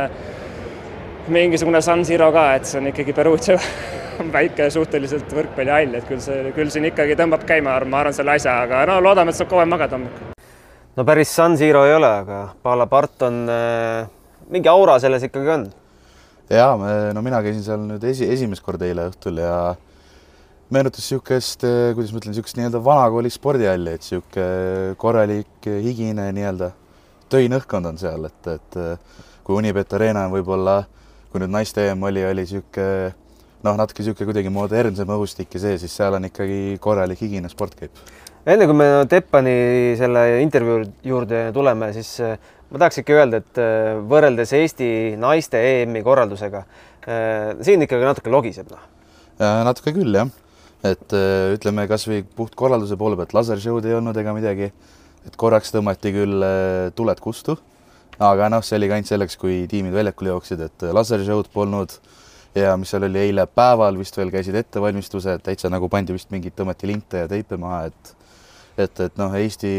mingisugune 1.28 1.81
San 1.83 2.04
Siro 2.04 2.31
ka, 2.33 2.49
et 2.59 2.66
see 2.69 2.81
on 2.81 2.90
ikkagi 2.90 3.14
Perugia 3.16 3.57
väike 4.37 4.66
suhteliselt 4.73 5.31
võrkpallihall, 5.35 5.97
et 5.99 6.09
küll 6.09 6.21
see, 6.23 6.50
küll 6.57 6.73
siin 6.73 6.88
ikkagi 6.90 7.16
tõmbab 7.19 7.47
käima, 7.49 7.78
ma 7.88 8.02
arvan, 8.02 8.16
selle 8.16 8.35
asja, 8.37 8.59
aga 8.66 8.85
no 8.90 8.99
loodame, 9.04 9.33
et 9.33 9.38
saab 9.38 9.50
kauem 9.52 9.73
magada 9.73 9.97
hommikul. 9.97 10.35
no 10.97 11.07
päris 11.09 11.33
San 11.35 11.57
Siro 11.61 11.85
ei 11.88 11.97
ole, 11.97 12.11
aga 12.25 12.43
Pala 12.62 12.87
part 12.90 13.25
on 13.28 13.40
äh,, 13.50 14.04
mingi 14.52 14.71
aura 14.71 14.99
selles 15.02 15.25
ikkagi 15.25 15.52
on. 15.57 15.66
ja, 16.52 16.69
no 17.16 17.25
mina 17.25 17.43
käisin 17.45 17.64
seal 17.66 17.83
nüüd 17.88 18.04
esi, 18.04 18.28
esimest 18.31 18.64
korda 18.64 18.88
eile 18.88 19.09
õhtul 19.11 19.40
ja 19.40 19.57
meenutas 20.75 21.04
niisugust, 21.04 21.64
äh, 21.64 21.93
kuidas 21.97 22.12
ma 22.12 22.21
ütlen, 22.21 22.35
niisugust 22.35 22.59
nii-öelda 22.61 22.85
vanakooli 22.85 23.33
spordihalli, 23.33 23.97
et 23.97 24.04
niisugune 24.04 24.97
korralik 25.00 25.69
higine 25.69 26.28
nii-öelda 26.37 26.75
töine 27.33 27.59
õhkkond 27.62 27.88
on 27.88 28.00
seal, 28.00 28.28
et, 28.28 28.52
et 28.59 28.78
äh, 28.81 29.23
kui 29.45 29.57
Unibet 29.57 29.93
Arena 29.97 30.28
on 30.28 30.37
võib-olla 30.37 30.83
kui 31.35 31.43
nüüd 31.43 31.50
naiste 31.50 31.83
EM 31.91 32.05
oli, 32.07 32.23
oli 32.23 32.45
niisugune 32.45 33.09
noh, 33.67 33.75
natuke 33.75 34.05
niisugune 34.05 34.29
kuidagi 34.29 34.53
modernsem 34.55 35.09
õhustik 35.11 35.57
ja 35.57 35.64
see, 35.64 35.81
siis 35.83 35.97
seal 35.99 36.14
on 36.14 36.29
ikkagi 36.29 36.76
korralik 36.85 37.19
higine 37.25 37.50
sport 37.50 37.75
käib. 37.81 37.91
enne 38.47 38.69
kui 38.71 38.76
me 38.79 38.87
Teppani 39.11 39.55
selle 39.99 40.23
intervjuu 40.45 40.85
juurde 41.11 41.41
tuleme, 41.57 41.88
siis 41.97 42.12
äh, 42.23 42.38
ma 42.71 42.85
tahaks 42.85 43.03
ikka 43.03 43.19
öelda, 43.19 43.43
et 43.43 43.62
äh, 43.64 43.97
võrreldes 44.14 44.55
Eesti 44.61 44.88
naiste 45.19 45.59
EM-i 45.59 46.05
korraldusega, 46.07 46.62
äh, 47.09 47.50
siin 47.67 47.83
ikkagi 47.83 48.07
natuke 48.07 48.31
logiseb, 48.31 48.71
noh. 48.71 48.87
natuke 49.43 49.91
küll, 49.99 50.14
jah. 50.14 50.31
et 50.87 51.19
ütleme 51.57 51.88
kasvõi 51.91 52.23
puht 52.38 52.55
korralduse 52.55 52.95
poole 53.00 53.19
pealt, 53.19 53.35
lasershow'd 53.35 53.91
ei 53.91 53.99
olnud 53.99 54.23
ega 54.23 54.38
midagi, 54.38 54.71
et 55.26 55.41
korraks 55.41 55.75
tõmmati 55.75 56.14
küll 56.14 56.50
tuled 56.95 57.26
kustu 57.26 57.59
aga 58.18 58.50
noh, 58.52 58.62
see 58.64 58.78
oli 58.78 58.90
ka 58.90 58.99
ainult 58.99 59.11
selleks, 59.11 59.38
kui 59.40 59.64
tiimid 59.71 59.94
väljakule 59.97 60.35
jooksid, 60.35 60.61
et 60.66 60.87
lasershow'd 60.94 61.50
polnud. 61.54 61.97
Ja 62.54 62.76
mis 62.78 62.92
seal 62.92 63.02
oli 63.09 63.18
eile 63.18 63.49
päeval 63.50 63.97
vist 63.99 64.14
veel 64.14 64.30
käisid 64.30 64.54
ettevalmistused, 64.54 65.42
täitsa 65.42 65.66
nagu 65.73 65.88
pandi 65.90 66.14
vist 66.14 66.30
mingeid, 66.30 66.54
tõmmati 66.54 66.87
linte 66.87 67.25
ja 67.25 67.30
teipe 67.30 67.59
maha, 67.59 67.88
et 67.90 68.14
et, 68.78 69.00
et 69.00 69.18
noh, 69.18 69.35
Eesti, 69.38 69.73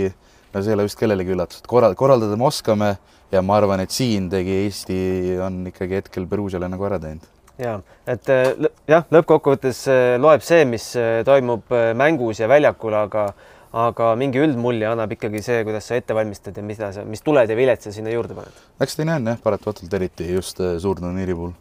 no 0.53 0.61
see 0.63 0.71
ei 0.71 0.77
ole 0.77 0.85
vist 0.87 0.99
kellelegi 0.99 1.33
üllatus, 1.35 1.61
et 1.63 1.69
korral-, 1.71 1.95
korraldada 1.99 2.35
me 2.39 2.47
oskame 2.47 2.93
ja 3.31 3.41
ma 3.43 3.57
arvan, 3.59 3.83
et 3.83 3.95
siin 3.95 4.29
tegi 4.31 4.59
Eesti, 4.65 4.97
on 5.43 5.63
ikkagi 5.71 5.99
hetkel 5.99 6.27
Peruusiale 6.31 6.69
nagu 6.71 6.87
ära 6.87 6.99
teinud. 7.01 7.27
Ja 7.59 7.77
et 8.07 8.27
äh, 8.31 8.49
jah, 8.91 9.05
lõppkokkuvõttes 9.15 9.85
äh, 9.91 10.15
loeb 10.19 10.43
see, 10.43 10.65
mis 10.67 10.89
äh, 10.99 11.21
toimub 11.27 11.71
mängus 11.95 12.41
ja 12.41 12.49
väljakul, 12.51 12.95
aga 12.99 13.29
aga 13.75 14.13
mingi 14.19 14.39
üldmulje 14.39 14.87
annab 14.87 15.11
ikkagi 15.17 15.41
see, 15.43 15.63
kuidas 15.67 15.89
sa 15.89 15.97
ette 15.99 16.15
valmistad 16.15 16.55
ja 16.55 16.63
mida 16.63 16.91
sa, 16.95 17.03
mis 17.07 17.23
tuled 17.25 17.49
ja 17.51 17.57
viled 17.57 17.81
sa 17.83 17.91
sinna 17.91 18.13
juurde 18.13 18.37
paned. 18.37 18.61
eks 18.81 18.95
ta 18.95 19.07
nii 19.07 19.17
on 19.19 19.31
jah, 19.33 19.41
paratamatult 19.43 19.97
eriti 19.99 20.29
just 20.31 20.61
suurturniiri 20.63 21.35
puhul. 21.35 21.51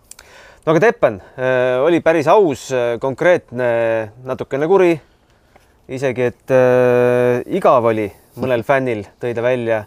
no 0.64 0.74
aga 0.74 0.84
Teppan 0.86 1.18
äh, 1.34 1.82
oli 1.82 1.98
päris 2.04 2.30
aus, 2.30 2.68
konkreetne, 3.02 3.68
natukene 4.26 4.70
kuri. 4.70 4.92
isegi, 5.90 6.30
et 6.30 6.54
äh, 6.54 7.42
igav 7.58 7.90
oli 7.90 8.06
mõnel 8.38 8.62
fännil, 8.66 9.04
tõi 9.22 9.34
ta 9.34 9.42
välja 9.44 9.84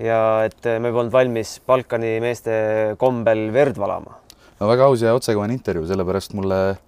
ja 0.00 0.20
et 0.48 0.64
me 0.80 0.92
polnud 0.92 1.12
valmis 1.12 1.58
Balkani 1.64 2.16
meeste 2.24 2.56
kombel 3.00 3.50
verd 3.52 3.78
valama 3.80 4.16
no 4.60 4.68
väga 4.68 4.88
aus 4.88 5.04
ja 5.04 5.14
otsekohene 5.16 5.56
intervjuu, 5.56 5.86
sellepärast 5.88 6.32
mulle 6.36 6.78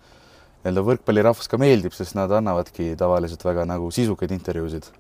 nii-öelda 0.69 0.85
võrkpallirahvas 0.85 1.49
ka 1.49 1.59
meeldib, 1.61 1.95
sest 1.97 2.17
nad 2.19 2.33
annavadki 2.37 2.93
tavaliselt 3.01 3.43
väga 3.45 3.65
nagu 3.69 3.89
sisukaid 3.95 4.33
intervjuusid. 4.37 4.91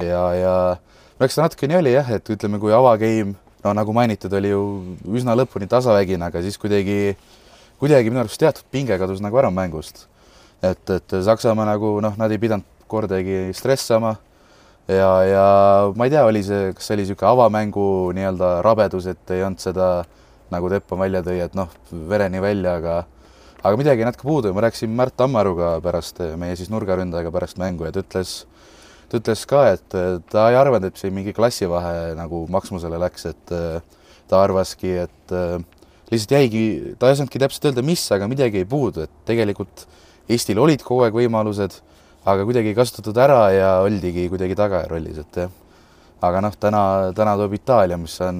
ja, 0.00 0.22
ja 0.34 0.54
no 1.18 1.28
eks 1.28 1.36
ta 1.36 1.44
natuke 1.44 1.68
nii 1.68 1.76
oli 1.76 1.92
jah, 1.92 2.08
et 2.16 2.32
ütleme, 2.32 2.60
kui 2.62 2.72
avageim, 2.72 3.34
no 3.64 3.74
nagu 3.76 3.92
mainitud, 3.92 4.32
oli 4.32 4.54
ju 4.54 4.62
üsna 5.12 5.36
lõpuni 5.36 5.68
tasavägine, 5.68 6.30
aga 6.30 6.40
siis 6.42 6.56
kuidagi, 6.58 7.14
kuidagi 7.82 8.12
minu 8.12 8.24
arust 8.24 8.40
teatud 8.40 8.64
pinge 8.72 8.96
kadus 8.98 9.20
nagu 9.20 9.36
ära 9.36 9.52
mängust. 9.52 10.06
et, 10.62 10.90
et 10.90 11.16
Saksamaa 11.24 11.68
nagu 11.68 11.98
noh, 12.00 12.16
nad 12.20 12.32
ei 12.32 12.40
pidanud 12.40 12.64
kordagi 12.88 13.52
stressama 13.56 14.16
ja, 14.88 15.10
ja 15.24 15.44
ma 15.96 16.06
ei 16.06 16.12
tea, 16.12 16.24
oli 16.26 16.42
see, 16.44 16.72
kas 16.74 16.88
see 16.88 16.96
oli 16.96 17.06
niisugune 17.06 17.30
avamängu 17.30 17.86
nii-öelda 18.16 18.50
rabedus, 18.66 19.06
et 19.12 19.36
ei 19.36 19.44
olnud 19.46 19.62
seda 19.62 19.90
nagu 20.50 20.70
Teppan 20.72 21.00
välja 21.04 21.22
tõi, 21.26 21.38
et 21.44 21.54
noh, 21.54 21.70
vereni 22.10 22.42
välja, 22.42 22.76
aga 22.80 22.96
aga 23.60 23.76
midagi 23.76 24.06
natuke 24.06 24.24
puudu. 24.24 24.50
Ja 24.50 24.56
ma 24.56 24.64
rääkisin 24.64 24.92
Märt 24.96 25.16
Tammaruga 25.20 25.74
pärast, 25.84 26.20
meie 26.40 26.56
siis 26.58 26.70
nurgaründajaga 26.72 27.32
pärast 27.34 27.60
mängu 27.60 27.86
ja 27.86 27.92
ta 27.94 28.04
ütles, 28.04 28.34
ta 29.10 29.20
ütles 29.20 29.44
ka, 29.48 29.66
et 29.74 29.98
ta 30.32 30.46
ei 30.52 30.58
arvanud, 30.60 30.88
et 30.88 31.00
see 31.00 31.12
mingi 31.14 31.34
klassivahe 31.36 32.14
nagu 32.18 32.46
maksmusele 32.52 33.00
läks, 33.04 33.28
et 33.30 33.54
ta 34.30 34.42
arvaski, 34.44 34.94
et 35.04 35.36
lihtsalt 36.10 36.36
jäigi, 36.38 36.64
ta 36.98 37.10
ei 37.10 37.18
osanudki 37.18 37.42
täpselt 37.42 37.70
öelda, 37.70 37.84
mis, 37.86 38.06
aga 38.14 38.28
midagi 38.30 38.62
ei 38.62 38.68
puudu, 38.68 39.06
et 39.06 39.24
tegelikult 39.28 39.86
Eestil 40.30 40.60
olid 40.62 40.84
kogu 40.86 41.02
aeg 41.02 41.16
võimalused, 41.16 41.80
aga 42.30 42.44
kuidagi 42.46 42.70
ei 42.70 42.76
kasutatud 42.76 43.16
ära 43.18 43.48
ja 43.50 43.70
oldigi 43.82 44.28
kuidagi 44.30 44.54
tagajärrollis, 44.54 45.18
et 45.24 45.38
jah. 45.42 45.56
aga 46.22 46.42
noh, 46.44 46.54
täna, 46.60 46.82
täna 47.16 47.32
tuleb 47.40 47.56
Itaalia, 47.58 47.98
mis 47.98 48.14
on 48.22 48.38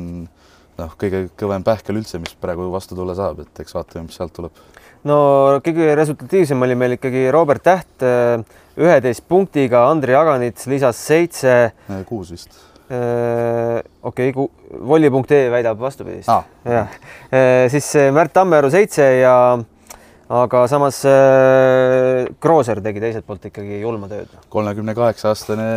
noh, 0.78 0.92
kõige 1.00 1.24
kõvem 1.40 1.64
pähkel 1.66 1.98
üldse, 1.98 2.20
mis 2.22 2.36
praegu 2.38 2.68
vastu 2.70 2.94
tulla 2.94 3.16
saab, 3.18 3.42
et 3.42 3.62
eks 3.64 3.74
vaatame, 3.74 4.06
mis 4.06 4.20
sealt 4.20 4.36
tuleb 4.36 4.69
no 5.09 5.19
kõige 5.64 5.92
resultatiivsem 5.99 6.66
oli 6.66 6.76
meil 6.78 6.97
ikkagi 6.97 7.28
Robert 7.33 7.64
Täht 7.64 8.04
äh, 8.04 8.42
üheteist 8.80 9.25
punktiga, 9.28 9.87
Andrei 9.90 10.16
Aganits 10.16 10.69
lisas 10.71 11.00
seitse. 11.00 11.57
Äh, 11.73 12.02
kuus 12.09 12.33
vist. 12.35 12.52
Äh, 12.90 13.80
okei 14.02 14.33
okay,, 14.35 14.47
volli.ee 14.90 15.45
väidab 15.52 15.78
vastupidist 15.78 16.30
ah.. 16.33 16.42
jah, 16.66 16.97
siis 17.71 17.87
Märt 18.11 18.33
Tammearu 18.35 18.66
seitse 18.73 19.04
ja 19.21 19.35
aga 20.30 20.62
samas 20.71 20.99
Krooser 22.42 22.80
tegi 22.83 23.02
teiselt 23.02 23.28
poolt 23.28 23.47
ikkagi 23.47 23.78
julma 23.85 24.11
tööd. 24.11 24.35
kolmekümne 24.50 24.97
kaheksa 24.99 25.30
aastane 25.30 25.69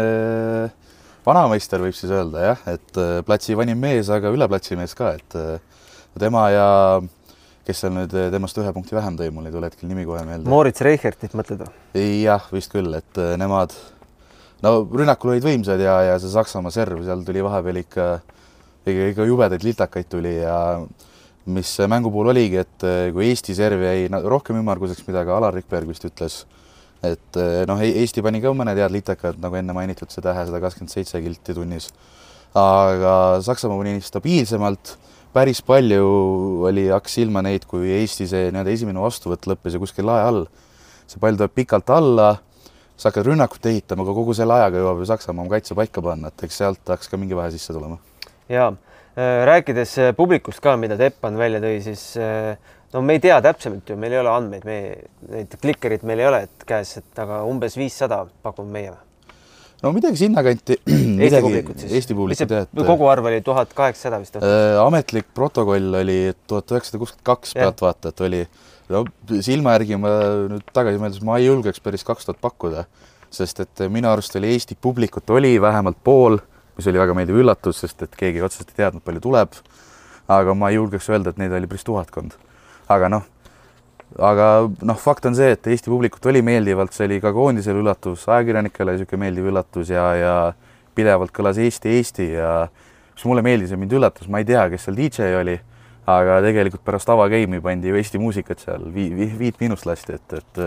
vanameister 1.25 1.86
võib 1.86 1.94
siis 1.94 2.10
öelda 2.18 2.48
jah, 2.48 2.65
et 2.74 3.01
platsi 3.30 3.53
vanim 3.62 3.77
mees, 3.77 4.10
aga 4.10 4.34
üle 4.34 4.50
platsi 4.50 4.77
mees 4.80 4.98
ka, 4.98 5.13
et 5.13 5.38
tema 6.18 6.48
ja 6.50 6.70
kes 7.67 7.79
seal 7.84 7.93
nüüd 7.96 8.13
eh, 8.17 8.29
temast 8.34 8.58
ühe 8.60 8.72
punkti 8.75 8.96
vähem 8.98 9.17
tõi, 9.20 9.29
mul 9.34 9.48
ei 9.48 9.53
tule 9.53 9.70
hetkel 9.70 9.89
nimi 9.89 10.03
kohe 10.08 10.24
meelde. 10.27 10.50
Moritz 10.51 10.84
Reichertit 10.84 11.36
mõtled 11.38 11.63
või? 11.63 12.03
jah, 12.24 12.43
vist 12.51 12.72
küll, 12.74 12.91
et 12.98 13.20
eh, 13.22 13.36
nemad, 13.39 13.75
no 14.65 14.75
rünnakul 14.91 15.34
olid 15.34 15.48
võimsad 15.48 15.82
ja, 15.84 15.96
ja 16.10 16.17
see 16.20 16.34
Saksamaa 16.34 16.74
serv, 16.75 17.00
seal 17.08 17.24
tuli 17.27 17.43
vahepeal 17.46 17.79
ikka, 17.84 18.08
ikka, 18.84 19.10
ikka 19.13 19.27
jubedaid 19.29 19.63
litakaid 19.63 20.10
tuli 20.12 20.36
ja 20.41 20.58
mis 21.53 21.72
mängu 21.91 22.12
puhul 22.12 22.34
oligi, 22.34 22.60
et 22.63 22.88
eh, 22.88 23.05
kui 23.15 23.29
Eesti 23.29 23.55
serv 23.55 23.86
jäi 23.88 24.10
rohkem 24.12 24.60
ümmarguseks, 24.60 25.08
mida 25.08 25.24
ka 25.27 25.39
Alar 25.39 25.55
Rikberg 25.55 25.88
vist 25.91 26.03
ütles, 26.08 26.43
et 27.03 27.39
noh, 27.67 27.79
Eesti 27.84 28.24
pani 28.24 28.43
ka 28.43 28.51
mõned 28.55 28.79
head 28.79 28.91
litakad, 28.91 29.39
nagu 29.43 29.55
enne 29.60 29.75
mainitud, 29.75 30.12
see 30.12 30.24
Tähe 30.24 30.46
sada 30.48 30.60
kakskümmend 30.63 30.91
seitse 30.91 31.20
kilti 31.24 31.55
tunnis, 31.55 31.89
aga 32.60 33.15
Saksamaa 33.43 33.79
pani 33.79 33.98
stabiilsemalt 34.03 34.98
päris 35.33 35.61
palju 35.65 36.05
oli, 36.67 36.87
hakkas 36.93 37.17
silma 37.19 37.41
neid, 37.45 37.65
kui 37.69 37.89
Eesti 37.97 38.27
see 38.29 38.49
nii-öelda 38.51 38.73
esimene 38.73 39.01
vastuvõtt 39.01 39.47
lõppes 39.49 39.75
ja 39.75 39.81
kuskil 39.81 40.07
lae 40.07 40.23
all. 40.27 40.45
see 41.09 41.19
pall 41.21 41.37
tuleb 41.37 41.53
pikalt 41.53 41.89
alla, 41.93 42.29
sa 42.97 43.09
hakkad 43.09 43.27
rünnakut 43.27 43.65
ehitama, 43.69 44.05
aga 44.05 44.15
kogu 44.15 44.35
selle 44.37 44.55
ajaga 44.55 44.81
jõuab 44.81 45.01
ju 45.01 45.09
Saksamaa 45.09 45.43
oma 45.43 45.51
kaitse 45.51 45.75
paika 45.77 46.01
panna, 46.05 46.31
et 46.31 46.45
eks 46.47 46.59
sealt 46.61 46.93
hakkas 46.93 47.11
ka 47.11 47.19
mingi 47.19 47.37
vahe 47.37 47.51
sisse 47.53 47.73
tulema. 47.75 47.97
ja 48.49 48.69
äh, 48.69 49.43
rääkides 49.49 49.97
äh, 49.99 50.13
publikust 50.15 50.61
ka, 50.63 50.77
mida 50.77 50.97
Teppan 50.97 51.37
välja 51.37 51.61
tõi, 51.63 51.81
siis 51.83 52.05
äh, 52.17 52.53
no 52.93 53.01
me 53.01 53.17
ei 53.17 53.23
tea 53.23 53.39
täpsemalt 53.41 53.89
ju, 53.89 53.97
meil 53.99 54.13
ei 54.13 54.21
ole 54.21 54.31
andmeid, 54.33 54.67
me 54.69 54.77
neid 55.33 55.57
klikkerit 55.61 56.05
meil 56.07 56.21
ei 56.23 56.29
ole 56.29 56.43
käes, 56.67 56.97
et 57.01 57.25
aga 57.25 57.43
umbes 57.49 57.77
viissada 57.79 58.23
pakume 58.45 58.77
meie 58.77 58.93
või? 58.93 59.12
No 59.83 59.91
midagi 59.95 60.19
sinnakanti. 60.23 60.77
Eesti 61.23 61.41
publikut 61.43 61.81
siis? 61.83 61.95
Eesti 61.99 62.17
publikut 62.17 62.53
jah, 62.55 62.67
et 62.67 62.83
koguarv 62.87 63.27
oli 63.29 63.41
tuhat 63.45 63.73
kaheksasada 63.77 64.21
vist 64.23 64.37
äh,? 64.39 64.77
ametlik 64.83 65.27
protokoll 65.35 65.99
oli 65.99 66.19
tuhat 66.47 66.71
üheksasada 66.75 67.01
kuuskümmend 67.01 67.27
kaks 67.27 67.55
pealtvaatajat 67.57 68.23
oli. 68.27 68.43
no 68.93 69.03
silma 69.45 69.75
järgi 69.77 69.99
ma 69.99 70.13
nüüd 70.53 70.71
tagasi 70.75 71.01
mõeldes, 71.01 71.25
ma 71.27 71.39
ei 71.41 71.49
julgeks 71.49 71.83
päris 71.83 72.07
kaks 72.07 72.29
tuhat 72.29 72.39
pakkuda, 72.43 72.87
sest 73.33 73.63
et 73.65 73.85
minu 73.91 74.11
arust 74.11 74.39
oli 74.39 74.53
Eesti 74.55 74.79
publikut 74.79 75.35
oli 75.35 75.55
vähemalt 75.61 75.99
pool, 76.03 76.39
mis 76.77 76.89
oli 76.89 77.03
väga 77.03 77.15
meeldiv 77.17 77.43
üllatus, 77.43 77.83
sest 77.83 78.07
et 78.07 78.15
keegi 78.19 78.43
otseselt 78.43 78.73
ei 78.73 78.83
teadnud, 78.83 79.03
palju 79.05 79.23
tuleb. 79.27 79.61
aga 80.31 80.55
ma 80.55 80.71
ei 80.71 80.79
julgeks 80.79 81.09
öelda, 81.11 81.33
et 81.33 81.39
neid 81.41 81.51
oli 81.51 81.67
päris 81.67 81.83
tuhatkond. 81.83 82.39
aga 82.89 83.11
noh 83.17 83.29
aga 84.22 84.48
noh, 84.86 85.00
fakt 85.00 85.25
on 85.29 85.36
see, 85.38 85.53
et 85.55 85.67
Eesti 85.74 85.91
publikut 85.91 86.25
oli 86.29 86.43
meeldivalt, 86.46 86.93
see 86.93 87.08
oli 87.08 87.20
ka 87.24 87.34
koondisele 87.34 87.82
üllatus, 87.82 88.27
ajakirjanikele 88.29 88.98
niisugune 88.98 89.25
meeldiv 89.25 89.50
üllatus 89.50 89.89
ja, 89.93 90.05
ja 90.17 90.34
pidevalt 90.98 91.34
kõlas 91.34 91.60
Eesti, 91.62 91.96
Eesti 91.98 92.27
ja 92.36 92.51
mis 93.13 93.25
mulle 93.29 93.43
meeldis 93.46 93.74
ja 93.74 93.79
mind 93.79 93.96
üllatas, 93.98 94.29
ma 94.29 94.41
ei 94.41 94.48
tea, 94.50 94.67
kes 94.74 94.88
seal 94.88 95.00
DJ 95.00 95.34
oli, 95.39 95.58
aga 96.10 96.38
tegelikult 96.46 96.86
pärast 96.86 97.10
avageimi 97.13 97.62
pandi 97.63 97.89
ju 97.89 97.98
Eesti 97.98 98.22
muusikat 98.22 98.62
seal 98.65 98.86
vi, 98.93 99.10
vi, 99.17 99.32
Viit 99.39 99.60
Miinust 99.63 99.89
lasti, 99.89 100.20
et, 100.20 100.38
et 100.39 100.63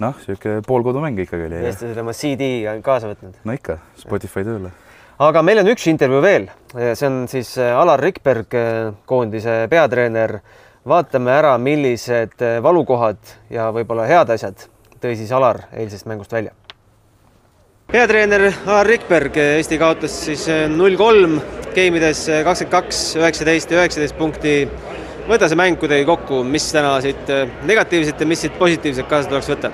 noh, 0.00 0.14
niisugune 0.20 0.60
poolkodumäng 0.66 1.24
ikkagi 1.24 1.48
oli. 1.48 1.64
eestlased 1.70 2.04
oma 2.04 2.16
CD 2.16 2.52
kaasa 2.84 3.12
võtnud. 3.12 3.42
no 3.44 3.56
ikka, 3.56 3.80
Spotify 4.00 4.44
tööle. 4.44 4.72
aga 5.20 5.44
meil 5.46 5.62
on 5.64 5.72
üks 5.72 5.88
intervjuu 5.92 6.24
veel, 6.24 6.50
see 6.76 7.08
on 7.08 7.22
siis 7.30 7.54
Alar 7.60 8.02
Rikberg, 8.04 8.56
koondise 9.08 9.62
peatreener 9.72 10.40
vaatame 10.90 11.30
ära, 11.30 11.52
millised 11.62 12.42
eh, 12.42 12.58
valukohad 12.62 13.20
ja 13.52 13.68
võib-olla 13.74 14.08
head 14.10 14.32
asjad 14.34 14.66
tõi 15.00 15.14
siis 15.16 15.30
Alar 15.32 15.62
eilsest 15.72 16.08
mängust 16.10 16.32
välja. 16.34 16.52
peatreener 17.90 18.48
Alar 18.66 18.88
Rikberg, 18.88 19.36
Eesti 19.58 19.78
kaotas 19.78 20.16
siis 20.26 20.46
eh, 20.50 20.66
null 20.72 20.98
kolm 20.98 21.38
geimides 21.76 22.24
kakskümmend 22.26 22.72
kaks, 22.74 23.04
üheksateist 23.20 23.70
ja 23.70 23.78
üheksateist 23.82 24.18
punkti. 24.18 24.54
võta 25.28 25.48
see 25.48 25.60
mäng 25.60 25.78
kuidagi 25.78 26.08
kokku, 26.08 26.42
mis 26.42 26.66
täna 26.74 26.96
siit 27.04 27.30
negatiivset 27.68 28.20
ja 28.20 28.26
mis 28.26 28.42
siit 28.42 28.58
positiivset 28.58 29.06
kaasa 29.06 29.30
tuleks 29.30 29.52
võtta? 29.52 29.70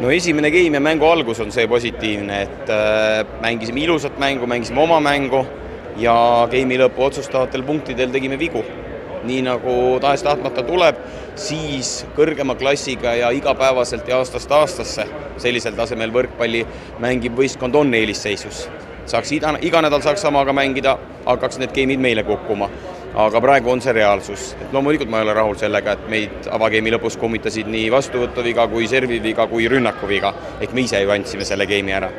no 0.00 0.12
esimene 0.12 0.50
game 0.52 0.76
ja 0.76 0.84
mängu 0.84 1.08
algus 1.08 1.40
on 1.40 1.52
see 1.52 1.66
positiivne, 1.68 2.42
et 2.42 2.70
äh, 2.72 3.24
mängisime 3.40 3.84
ilusat 3.86 4.20
mängu, 4.20 4.46
mängisime 4.48 4.84
oma 4.84 5.00
mängu 5.00 5.46
ja 6.00 6.14
game'i 6.52 6.80
lõpu 6.80 7.08
otsustavatel 7.08 7.64
punktidel 7.64 8.12
tegime 8.12 8.38
vigu 8.40 8.64
nii 9.24 9.42
nagu 9.44 9.74
tahes-tahtmata 10.00 10.62
tuleb, 10.66 11.00
siis 11.38 12.04
kõrgema 12.16 12.56
klassiga 12.58 13.14
ja 13.18 13.30
igapäevaselt 13.34 14.08
ja 14.08 14.20
aastast 14.20 14.52
aastasse 14.52 15.06
sellisel 15.40 15.76
tasemel 15.78 16.12
võrkpalli 16.14 16.64
mängiv 17.00 17.36
võistkond 17.38 17.76
on 17.76 17.94
eelisseisus. 17.94 18.68
saaks 19.10 19.32
iga, 19.32 19.56
iga 19.60 19.80
nädal 19.82 20.02
Saksamaaga 20.02 20.52
mängida, 20.52 20.98
hakkaks 21.26 21.58
need 21.58 21.72
game'id 21.74 22.00
meile 22.00 22.22
kukkuma. 22.22 22.68
aga 23.14 23.40
praegu 23.40 23.70
on 23.70 23.80
see 23.80 23.92
reaalsus, 23.92 24.54
et 24.60 24.72
loomulikult 24.72 25.08
ma 25.10 25.18
ei 25.18 25.24
ole 25.24 25.34
rahul 25.34 25.56
sellega, 25.58 25.92
et 25.92 26.08
meid 26.08 26.46
avageimi 26.50 26.92
lõpus 26.94 27.16
kummitasid 27.18 27.66
nii 27.66 27.90
vastuvõtuviga 27.90 28.68
kui 28.68 28.86
serviviga 28.88 29.46
kui 29.46 29.68
rünnakuviga, 29.68 30.34
ehk 30.60 30.72
me 30.72 30.80
ise 30.80 31.00
ju 31.02 31.10
andsime 31.10 31.44
selle 31.44 31.66
game'i 31.66 31.92
ära. 31.92 32.10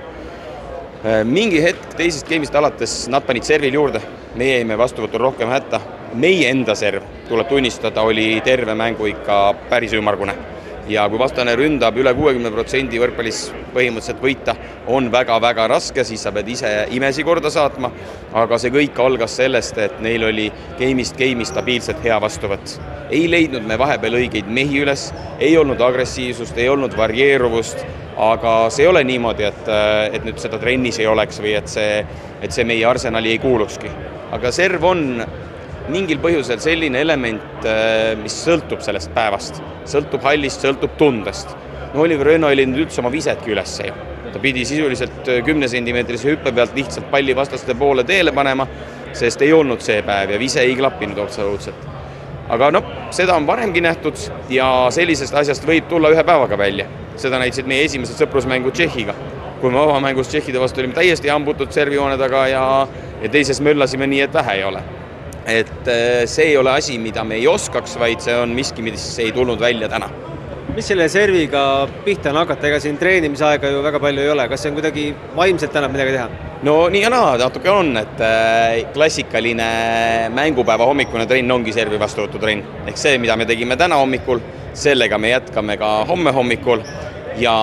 Mingi 1.23 1.61
hetk 1.63 1.95
teisest 1.97 2.27
game'ist 2.29 2.55
alates 2.55 3.07
nad 3.07 3.23
panid 3.23 3.43
servil 3.43 3.73
juurde, 3.73 4.01
meie 4.35 4.57
jäime 4.57 4.77
vastuvõtul 4.77 5.23
rohkem 5.29 5.49
hätta 5.49 5.79
meie 6.13 6.49
enda 6.51 6.75
serv, 6.75 7.03
tuleb 7.29 7.49
tunnistada, 7.49 8.03
oli 8.03 8.41
terve 8.45 8.75
mängu 8.75 9.07
ikka 9.11 9.43
päris 9.69 9.93
ümmargune. 9.93 10.35
ja 10.91 11.03
kui 11.09 11.19
vastane 11.19 11.53
ründab 11.55 11.95
üle 11.95 12.11
kuuekümne 12.17 12.49
protsendi 12.51 12.97
võrkpallis 12.99 13.51
põhimõtteliselt 13.71 14.17
võita, 14.19 14.55
on 14.91 15.11
väga-väga 15.13 15.67
raske, 15.69 16.03
siis 16.03 16.23
sa 16.25 16.31
pead 16.35 16.49
ise 16.49 16.71
imesi 16.91 17.23
korda 17.23 17.51
saatma, 17.53 17.91
aga 18.33 18.57
see 18.59 18.73
kõik 18.73 18.97
algas 18.99 19.37
sellest, 19.37 19.77
et 19.77 20.01
neil 20.01 20.25
oli 20.27 20.49
game'ist 20.79 21.15
game'i 21.19 21.45
stabiilselt 21.45 22.01
hea 22.03 22.17
vastuvõtt. 22.21 22.79
ei 23.11 23.29
leidnud 23.29 23.63
me 23.67 23.77
vahepeal 23.77 24.17
õigeid 24.19 24.49
mehi 24.49 24.81
üles, 24.81 25.13
ei 25.39 25.57
olnud 25.57 25.81
agressiivsust, 25.81 26.57
ei 26.57 26.69
olnud 26.69 26.97
varieeruvust, 26.97 27.85
aga 28.17 28.69
see 28.69 28.83
ei 28.83 28.89
ole 28.89 29.03
niimoodi, 29.03 29.43
et, 29.43 29.69
et 30.11 30.25
nüüd 30.25 30.41
seda 30.41 30.59
trennis 30.59 30.99
ei 30.99 31.07
oleks 31.07 31.39
või 31.39 31.55
et 31.59 31.69
see, 31.71 32.01
et 32.41 32.51
see 32.51 32.65
meie 32.67 32.85
arsenali 32.85 33.31
ei 33.35 33.39
kuulukski. 33.39 33.91
aga 34.31 34.51
serv 34.51 34.83
on 34.83 35.23
mingil 35.91 36.21
põhjusel 36.23 36.61
selline 36.63 37.01
element, 37.03 37.65
äh, 37.67 38.13
mis 38.19 38.35
sõltub 38.45 38.83
sellest 38.85 39.11
päevast, 39.15 39.61
sõltub 39.89 40.23
hallist, 40.25 40.63
sõltub 40.63 40.95
tundest. 40.99 41.55
no 41.93 42.05
Oliver 42.05 42.25
Rönno 42.31 42.47
ei 42.49 42.55
leidnud 42.55 42.85
üldse 42.85 43.01
oma 43.01 43.11
visetki 43.11 43.51
üles 43.51 43.79
ju. 43.85 43.93
ta 44.31 44.39
pidi 44.39 44.65
sisuliselt 44.65 45.27
äh, 45.27 45.41
kümnesentimeetrise 45.43 46.29
hüppe 46.29 46.53
pealt 46.55 46.75
lihtsalt 46.75 47.09
palli 47.11 47.35
vastaste 47.35 47.75
poole 47.75 48.03
teele 48.03 48.31
panema, 48.31 48.67
sest 49.13 49.41
ei 49.41 49.53
olnud 49.53 49.81
see 49.81 50.01
päev 50.01 50.31
ja 50.31 50.39
vise 50.39 50.61
ei 50.61 50.75
klappinud 50.75 51.19
absoluutselt. 51.19 51.89
aga 52.49 52.71
noh, 52.71 52.87
seda 53.11 53.35
on 53.35 53.47
varemgi 53.47 53.81
nähtud 53.81 54.15
ja 54.49 54.87
sellisest 54.91 55.35
asjast 55.35 55.67
võib 55.67 55.89
tulla 55.89 56.09
ühe 56.09 56.23
päevaga 56.23 56.57
välja. 56.57 56.87
seda 57.15 57.39
näitasid 57.39 57.67
meie 57.67 57.83
esimesed 57.85 58.15
sõprusmängud 58.23 58.71
Tšehhiga 58.71 59.15
kui 59.61 59.69
me 59.69 59.77
avamängus 59.79 60.27
Tšehhide 60.27 60.59
vastu 60.59 60.81
olime 60.81 60.93
täiesti 60.93 61.29
hambutud 61.29 61.71
servijoone 61.71 62.17
taga 62.17 62.47
ja, 62.47 62.65
ja 63.21 63.29
teises 63.29 63.61
möllasime 63.61 64.07
nii, 64.07 64.21
et 64.21 64.33
vähe 64.33 64.57
ei 64.57 64.63
ole 64.63 64.81
et 65.45 65.87
äh, 65.89 66.25
see 66.29 66.51
ei 66.51 66.57
ole 66.57 66.75
asi, 66.77 66.97
mida 67.01 67.23
me 67.23 67.39
ei 67.39 67.47
oskaks, 67.47 67.97
vaid 67.99 68.21
see 68.23 68.35
on 68.37 68.53
miski, 68.55 68.83
mis 68.85 69.05
ei 69.19 69.31
tulnud 69.35 69.59
välja 69.59 69.89
täna. 69.89 70.09
mis 70.71 70.87
selle 70.87 71.09
serviga 71.11 71.87
pihta 72.05 72.29
on 72.31 72.37
hakata, 72.39 72.69
ega 72.69 72.77
siin 72.79 72.95
treenimisaega 72.97 73.73
ju 73.73 73.81
väga 73.83 73.99
palju 73.99 74.21
ei 74.23 74.29
ole, 74.31 74.47
kas 74.47 74.61
see 74.63 74.71
on 74.71 74.77
kuidagi 74.77 75.09
vaimselt 75.35 75.75
annab 75.75 75.91
midagi 75.97 76.15
teha? 76.15 76.29
no 76.63 76.75
nii 76.93 77.01
ja 77.01 77.09
naa, 77.11 77.35
natuke 77.41 77.69
on, 77.73 77.95
et 77.99 78.23
äh, 78.23 78.93
klassikaline 78.93 79.69
mängupäeva 80.35 80.87
hommikune 80.87 81.25
trenn 81.27 81.57
ongi 81.57 81.73
servi 81.75 81.99
vastuvõtutrenn. 81.99 82.63
ehk 82.87 82.97
see, 82.97 83.17
mida 83.17 83.35
me 83.35 83.49
tegime 83.49 83.77
täna 83.77 83.99
hommikul, 83.99 84.43
sellega 84.73 85.17
me 85.17 85.33
jätkame 85.33 85.77
ka 85.81 85.93
homme 86.09 86.31
hommikul 86.31 86.85
ja 87.41 87.55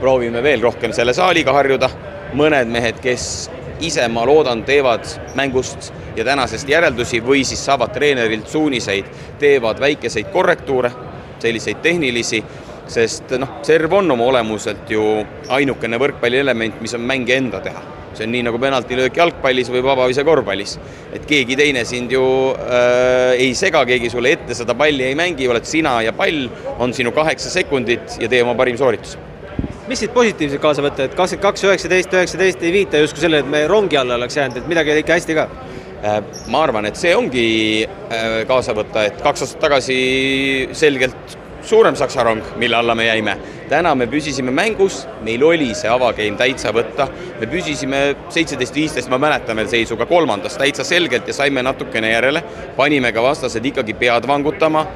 proovime 0.00 0.42
veel 0.42 0.62
rohkem 0.64 0.92
selle 0.92 1.14
saaliga 1.16 1.54
harjuda. 1.56 1.90
mõned 2.36 2.68
mehed, 2.68 2.98
kes 3.00 3.48
ise, 3.80 4.06
ma 4.08 4.24
loodan, 4.26 4.62
teevad 4.64 5.04
mängust 5.34 5.92
ja 6.16 6.24
tänasest 6.24 6.68
järeldusi 6.68 7.20
või 7.24 7.44
siis 7.44 7.64
saavad 7.64 7.92
treenerilt 7.94 8.48
suuniseid, 8.48 9.10
teevad 9.40 9.80
väikeseid 9.80 10.30
korrektuure, 10.32 10.90
selliseid 11.42 11.82
tehnilisi, 11.84 12.42
sest 12.88 13.34
noh, 13.40 13.58
serv 13.66 13.92
on 13.98 14.10
oma 14.14 14.24
olemuselt 14.30 14.90
ju 14.90 15.02
ainukene 15.52 15.98
võrkpallielement, 16.00 16.80
mis 16.80 16.94
on 16.96 17.06
mängi 17.06 17.36
enda 17.36 17.60
teha. 17.60 17.84
see 18.16 18.24
on 18.24 18.30
nii 18.32 18.46
nagu 18.46 18.56
penaltilöök 18.56 19.18
jalgpallis 19.18 19.68
või 19.68 19.82
vabavise 19.84 20.24
korvpallis. 20.24 20.78
et 21.12 21.26
keegi 21.26 21.56
teine 21.56 21.84
sind 21.84 22.12
ju 22.12 22.22
äh, 22.54 23.36
ei 23.36 23.54
sega, 23.54 23.84
keegi 23.84 24.10
sulle 24.10 24.32
ette 24.32 24.54
seda 24.54 24.74
palli 24.74 25.04
ei 25.04 25.14
mängi, 25.14 25.48
oled 25.48 25.64
sina 25.64 26.00
ja 26.02 26.12
pall, 26.12 26.48
on 26.78 26.94
sinu 26.94 27.12
kaheksa 27.12 27.50
sekundit 27.50 28.16
ja 28.20 28.28
tee 28.28 28.42
oma 28.42 28.54
parim 28.54 28.76
sooritus 28.76 29.18
mis 29.88 30.02
siit 30.02 30.14
positiivselt 30.14 30.62
kaasa 30.62 30.84
võtta, 30.84 31.06
et 31.06 31.14
kakskümmend 31.14 31.46
kaks, 31.46 31.64
üheksateist, 31.68 32.14
üheksateist 32.18 32.62
ei 32.66 32.74
viita 32.74 33.00
justkui 33.02 33.26
sellele, 33.26 33.44
et 33.44 33.50
me 33.50 33.64
rongi 33.70 33.98
alla 34.00 34.18
oleks 34.18 34.36
jäänud, 34.36 34.60
et 34.60 34.68
midagi 34.70 34.92
oli 34.92 35.04
ikka 35.04 35.18
hästi 35.18 35.38
ka? 35.38 35.48
Äh, 35.96 36.20
ma 36.52 36.62
arvan, 36.66 36.86
et 36.88 36.98
see 37.00 37.14
ongi 37.16 37.48
äh, 37.86 38.44
kaasa 38.48 38.74
võtta, 38.76 39.06
et 39.08 39.22
kaks 39.24 39.46
aastat 39.46 39.62
tagasi 39.62 39.98
selgelt 40.76 41.36
suurem 41.66 41.96
Saksa 41.98 42.22
rong, 42.22 42.42
mille 42.60 42.76
alla 42.76 42.94
me 42.94 43.06
jäime. 43.06 43.36
täna 43.68 43.94
me 43.94 44.06
püsisime 44.06 44.52
mängus, 44.54 45.00
meil 45.26 45.42
oli 45.42 45.72
see 45.74 45.90
avageim 45.90 46.36
täitsa 46.38 46.70
võtta, 46.74 47.08
me 47.40 47.48
püsisime 47.50 48.02
seitseteist, 48.28 48.74
viisteist, 48.74 49.10
ma 49.10 49.18
mäletan 49.18 49.58
veel 49.58 49.72
seisuga 49.72 50.06
kolmandas 50.06 50.54
täitsa 50.60 50.84
selgelt 50.84 51.26
ja 51.26 51.34
saime 51.34 51.62
natukene 51.66 52.12
järele, 52.12 52.44
panime 52.76 53.10
ka 53.12 53.22
vastased 53.22 53.66
ikkagi 53.66 53.94
pead 53.98 54.28
vangutama. 54.28 54.86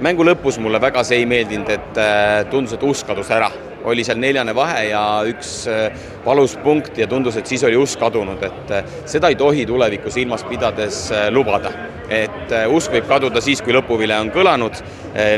mängu 0.00 0.24
lõpus 0.24 0.58
mulle 0.58 0.80
väga 0.80 1.04
see 1.04 1.18
ei 1.18 1.26
meeldinud, 1.26 1.68
et 1.70 1.98
äh, 1.98 2.50
tundus, 2.50 2.72
et 2.72 2.82
usk 2.82 3.06
kadus 3.06 3.30
ära 3.30 3.50
oli 3.84 4.04
seal 4.04 4.18
neljane 4.20 4.54
vahe 4.56 4.86
ja 4.88 5.02
üks 5.28 5.52
äh, 5.68 6.04
valus 6.24 6.56
punkt 6.62 6.98
ja 6.98 7.06
tundus, 7.08 7.36
et 7.36 7.48
siis 7.48 7.64
oli 7.68 7.76
usk 7.76 8.00
kadunud, 8.00 8.42
et 8.42 8.72
äh, 8.72 8.92
seda 9.08 9.30
ei 9.32 9.38
tohi 9.38 9.66
tulevikku 9.68 10.12
silmas 10.12 10.44
pidades 10.48 11.06
äh, 11.12 11.28
lubada. 11.32 11.72
et 12.08 12.52
usk 12.68 12.92
võib 12.92 13.06
kaduda 13.08 13.40
siis, 13.40 13.62
kui 13.64 13.72
lõpuvile 13.72 14.12
on 14.20 14.28
kõlanud, 14.28 14.76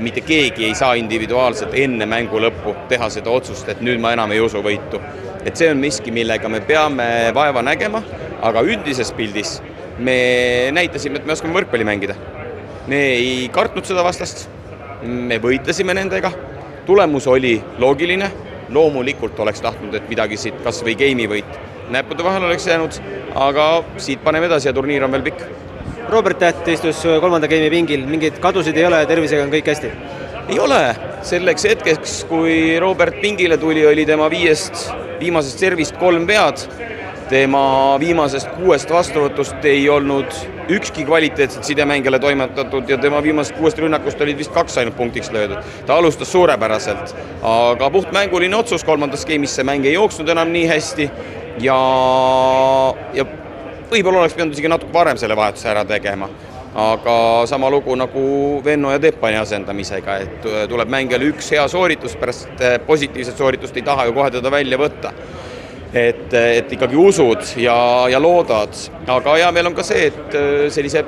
mitte 0.03 0.25
keegi 0.27 0.65
ei 0.67 0.75
saa 0.75 0.97
individuaalselt 0.99 1.77
enne 1.79 2.09
mängu 2.11 2.41
lõppu 2.43 2.73
teha 2.91 3.07
seda 3.15 3.31
otsust, 3.31 3.69
et 3.71 3.85
nüüd 3.87 4.03
ma 4.03 4.11
enam 4.17 4.35
ei 4.35 4.41
usu 4.43 4.59
võitu. 4.65 4.99
et 5.47 5.55
see 5.57 5.71
on 5.71 5.79
miski, 5.79 6.11
millega 6.11 6.49
me 6.51 6.61
peame 6.61 7.07
vaeva 7.35 7.63
nägema, 7.63 8.03
aga 8.43 8.65
üldises 8.67 9.15
pildis 9.15 9.61
me 9.99 10.19
näitasime, 10.75 11.23
et 11.23 11.27
me 11.27 11.37
oskame 11.39 11.55
võrkpalli 11.55 11.87
mängida. 11.87 12.19
me 12.89 13.01
ei 13.15 13.49
kartnud 13.55 13.87
seda 13.87 14.03
vastast, 14.03 14.49
me 15.07 15.39
võitlesime 15.39 15.95
nendega 15.95 16.35
tulemus 16.87 17.27
oli 17.27 17.57
loogiline, 17.79 18.31
loomulikult 18.69 19.39
oleks 19.41 19.61
tahtnud, 19.61 19.95
et 19.95 20.09
midagi 20.11 20.39
siit 20.41 20.59
kas 20.65 20.83
või 20.87 20.97
game'i 20.99 21.29
võit 21.31 21.59
näppude 21.91 22.25
vahele 22.25 22.49
oleks 22.49 22.67
jäänud, 22.67 22.99
aga 23.35 23.67
siit 24.03 24.23
paneme 24.25 24.49
edasi 24.51 24.69
ja 24.69 24.75
turniir 24.75 25.05
on 25.07 25.13
veel 25.15 25.27
pikk. 25.29 25.45
Robert 26.11 26.39
Täht 26.39 26.69
istus 26.71 27.03
kolmanda 27.21 27.49
game'i 27.51 27.71
pingil, 27.71 28.07
mingeid 28.07 28.39
kadusid 28.43 28.77
ei 28.79 28.87
ole, 28.87 29.03
tervisega 29.07 29.47
on 29.47 29.53
kõik 29.55 29.71
hästi? 29.73 29.93
ei 30.47 30.59
ole, 30.63 30.81
selleks 31.27 31.65
hetkeks, 31.67 32.13
kui 32.31 32.77
Robert 32.79 33.17
pingile 33.23 33.57
tuli, 33.59 33.83
oli 33.87 34.05
tema 34.07 34.29
viiest, 34.31 34.85
viimasest 35.19 35.59
servist 35.59 35.97
kolm 35.99 36.27
vead 36.29 36.63
tema 37.29 37.97
viimasest 38.01 38.51
kuuest 38.57 38.91
vastuvõtust 38.91 39.65
ei 39.67 39.89
olnud 39.91 40.31
ükski 40.71 41.05
kvaliteetset 41.07 41.65
sidemängijale 41.65 42.19
toimetatud 42.23 42.89
ja 42.89 42.99
tema 42.99 43.23
viimasest 43.23 43.57
kuuest 43.59 43.79
rünnakust 43.83 44.21
olid 44.23 44.39
vist 44.39 44.53
kaks 44.55 44.79
ainult 44.79 44.97
punktiks 44.97 45.31
löödud. 45.35 45.59
ta 45.87 45.97
alustas 45.97 46.33
suurepäraselt, 46.33 47.15
aga 47.43 47.91
puhtmänguline 47.91 48.57
otsus 48.57 48.85
kolmandas 48.85 49.27
game'is, 49.27 49.55
see 49.59 49.65
mäng 49.65 49.87
ei 49.87 49.95
jooksnud 49.95 50.29
enam 50.29 50.53
nii 50.53 50.67
hästi 50.71 51.11
ja, 51.61 51.79
ja 53.15 53.27
võib-olla 53.91 54.23
oleks 54.23 54.35
pidanud 54.35 54.55
isegi 54.55 54.71
natuke 54.71 54.93
varem 54.93 55.19
selle 55.19 55.37
vahetuse 55.37 55.71
ära 55.71 55.85
tegema 55.85 56.29
aga 56.77 57.17
sama 57.49 57.71
lugu 57.73 57.95
nagu 57.97 58.61
Venno 58.65 58.91
ja 58.93 59.01
Teppani 59.01 59.39
asendamisega, 59.41 60.17
et 60.23 60.49
tuleb 60.69 60.91
mängijale 60.93 61.31
üks 61.33 61.51
hea 61.55 61.65
sooritus, 61.73 62.17
pärast 62.21 62.65
positiivset 62.87 63.39
sooritust 63.39 63.77
ei 63.77 63.83
taha 63.87 64.05
ju 64.07 64.13
kohe 64.19 64.31
teda 64.31 64.53
välja 64.53 64.79
võtta 64.79 65.15
et, 65.95 66.33
et 66.35 66.73
ikkagi 66.77 66.99
usud 66.99 67.45
ja, 67.61 67.77
ja 68.11 68.21
loodad, 68.23 68.75
aga 69.07 69.37
hea 69.39 69.53
meel 69.55 69.71
on 69.71 69.77
ka 69.77 69.85
see, 69.87 70.09
et 70.11 70.37
äh, 70.37 70.67
sellise 70.73 71.05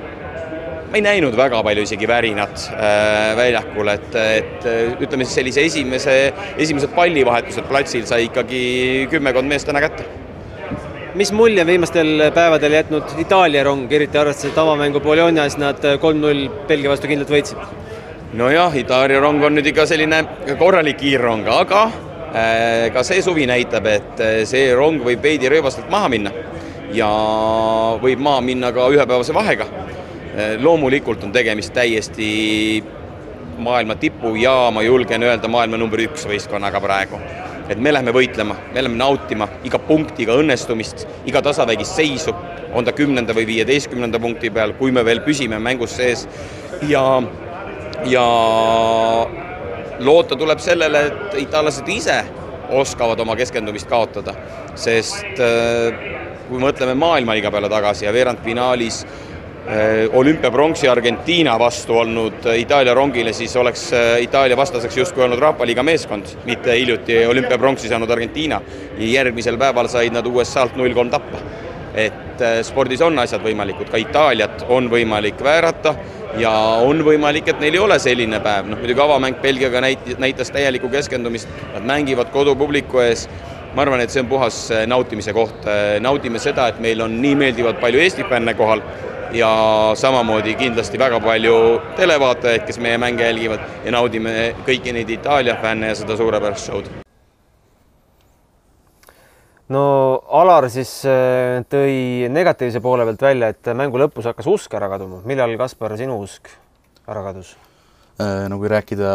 ma 0.88 0.97
ei 0.97 1.05
näinud 1.05 1.35
väga 1.37 1.61
palju 1.64 1.85
isegi 1.85 2.09
värinat 2.09 2.69
äh, 2.73 3.35
väljakul, 3.38 3.91
et, 3.93 4.14
et 4.14 4.69
äh, 4.69 4.95
ütleme 5.03 5.27
siis 5.27 5.41
sellise 5.41 5.67
esimese, 5.69 6.17
esimesed 6.57 6.95
pallivahetused 6.97 7.69
platsil 7.69 8.07
sai 8.09 8.29
ikkagi 8.29 8.62
kümmekond 9.12 9.51
meest 9.51 9.69
täna 9.69 9.83
kätte. 9.85 10.07
mis 11.19 11.33
mulje 11.33 11.67
viimastel 11.67 12.31
päevadel 12.35 12.79
jätnud 12.79 13.19
Itaalia 13.19 13.64
rong, 13.67 13.93
eriti 13.93 14.19
arvestades, 14.19 14.53
et 14.53 14.59
avamängu 14.59 15.01
Bolognas 15.01 15.59
nad 15.59 15.83
kolm-null 16.01 16.49
Belgia 16.69 16.91
vastu 16.95 17.11
kindlalt 17.11 17.33
võitsid? 17.35 17.59
nojah, 18.38 18.77
Itaalia 18.77 19.21
rong 19.21 19.45
on 19.45 19.59
nüüd 19.59 19.73
ikka 19.73 19.88
selline 19.88 20.23
korralik 20.61 21.01
kiirrong, 21.03 21.49
aga 21.49 21.88
ka 22.93 23.03
see 23.07 23.23
suvi 23.25 23.47
näitab, 23.49 23.87
et 23.88 24.21
äh, 24.21 24.43
see 24.49 24.69
rong 24.77 25.01
võib 25.05 25.23
veidi 25.25 25.49
rööbastelt 25.49 25.88
maha 25.93 26.11
minna 26.12 26.33
ja 26.93 27.09
võib 28.03 28.21
maha 28.25 28.43
minna 28.45 28.73
ka 28.73 28.88
ühepäevase 28.93 29.35
vahega. 29.37 29.67
Äh, 30.37 30.57
loomulikult 30.61 31.25
on 31.25 31.33
tegemist 31.33 31.73
täiesti 31.77 32.83
maailma 33.59 33.97
tipu 33.99 34.35
ja 34.38 34.71
ma 34.71 34.85
julgen 34.85 35.25
öelda, 35.27 35.49
maailma 35.51 35.81
number 35.81 36.01
üks 36.05 36.27
võistkonnaga 36.29 36.81
praegu. 36.81 37.21
et 37.69 37.77
me 37.77 37.91
lähme 37.93 38.14
võitlema, 38.17 38.55
me 38.73 38.81
lähme 38.81 38.97
nautima 38.97 39.45
iga 39.69 39.77
punktiga 39.79 40.33
õnnestumist, 40.41 41.03
iga 41.29 41.43
tasavägist 41.45 41.99
seisu, 41.99 42.33
on 42.73 42.85
ta 42.85 42.95
kümnenda 42.97 43.35
või 43.37 43.45
viieteistkümnenda 43.51 44.17
punkti 44.19 44.49
peal, 44.51 44.73
kui 44.79 44.93
me 44.93 45.05
veel 45.05 45.21
püsime 45.21 45.59
mängus 45.61 45.99
sees 45.99 46.25
ja, 46.88 47.03
ja 48.09 48.25
loota 49.98 50.37
tuleb 50.37 50.61
sellele, 50.62 51.06
et 51.06 51.40
itaallased 51.44 51.88
ise 51.88 52.18
oskavad 52.70 53.20
oma 53.20 53.37
keskendumist 53.37 53.88
kaotada, 53.88 54.34
sest 54.78 55.40
äh, 55.40 56.02
kui 56.48 56.61
mõtleme 56.62 56.94
maailmaliiga 56.98 57.50
peale 57.52 57.70
tagasi 57.72 58.04
ja 58.06 58.12
veerandfinaalis 58.12 59.00
äh, 59.04 60.04
olümpiapronksi 60.12 60.88
Argentiina 60.88 61.56
vastu 61.61 61.96
olnud 62.02 62.46
Itaalia 62.56 62.94
rongile, 62.94 63.32
siis 63.32 63.56
oleks 63.56 63.88
äh, 63.96 64.11
Itaalia 64.26 64.56
vastaseks 64.56 65.00
justkui 65.00 65.24
olnud 65.24 65.40
Rahva 65.42 65.66
Liiga 65.66 65.82
meeskond, 65.82 66.37
mitte 66.48 66.76
hiljuti 66.76 67.24
olümpiapronksi 67.26 67.88
saanud 67.88 68.11
Argentiina. 68.11 68.61
järgmisel 68.98 69.58
päeval 69.58 69.88
said 69.88 70.12
nad 70.12 70.26
USA-lt 70.26 70.76
null 70.76 70.94
kolm 70.94 71.11
tappa. 71.11 71.38
et 71.98 72.42
spordis 72.62 73.00
on 73.02 73.18
asjad 73.18 73.42
võimalikud, 73.42 73.88
ka 73.90 73.98
Itaaliat 73.98 74.61
on 74.68 74.87
võimalik 74.90 75.40
väärata 75.42 75.94
ja 76.37 76.53
on 76.85 77.03
võimalik, 77.05 77.49
et 77.49 77.61
neil 77.62 77.79
ei 77.79 77.83
ole 77.83 77.99
selline 78.03 78.41
päev, 78.45 78.69
noh 78.71 78.81
muidugi 78.81 79.05
avamäng 79.05 79.41
Belgiaga 79.43 79.83
näit-, 79.85 80.14
näitas 80.21 80.53
täielikku 80.55 80.91
keskendumist, 80.93 81.49
nad 81.75 81.87
mängivad 81.88 82.33
kodupubliku 82.35 83.03
ees, 83.05 83.29
ma 83.75 83.85
arvan, 83.85 84.03
et 84.05 84.12
see 84.12 84.23
on 84.25 84.31
puhas 84.31 84.62
äh, 84.75 84.87
nautimise 84.91 85.35
koht, 85.37 85.69
naudime 86.05 86.43
seda, 86.43 86.69
et 86.69 86.81
meil 86.85 87.05
on 87.05 87.21
nii 87.23 87.35
meeldivalt 87.47 87.81
palju 87.81 88.05
Eesti 88.05 88.29
fänne 88.29 88.55
kohal 88.59 88.85
ja 89.33 89.51
samamoodi 89.95 90.55
kindlasti 90.55 90.99
väga 90.99 91.21
palju 91.21 91.57
televaatajaid, 91.97 92.64
kes 92.69 92.81
meie 92.81 92.99
mänge 92.99 93.27
jälgivad. 93.27 93.67
Ja 93.85 93.93
naudime 93.99 94.55
kõiki 94.67 94.97
neid 94.97 95.11
Itaalia 95.19 95.59
fänne 95.62 95.93
ja 95.93 96.01
seda 96.01 96.17
suurepärast 96.17 96.71
show'd 96.71 97.08
no 99.72 99.85
Alar 100.40 100.68
siis 100.72 100.90
äh, 101.09 101.61
tõi 101.68 102.28
negatiivse 102.33 102.81
poole 102.85 103.07
pealt 103.09 103.24
välja, 103.28 103.52
et 103.52 103.70
mängu 103.76 104.00
lõpus 104.00 104.28
hakkas 104.31 104.48
usk 104.50 104.76
ära 104.78 104.90
kaduma. 104.92 105.20
millal, 105.28 105.57
Kaspar, 105.61 105.96
sinu 106.00 106.18
usk 106.24 106.50
ära 107.09 107.24
kadus? 107.26 107.54
Äh, 108.18 108.46
no 108.50 108.59
kui 108.61 108.70
rääkida, 108.72 109.11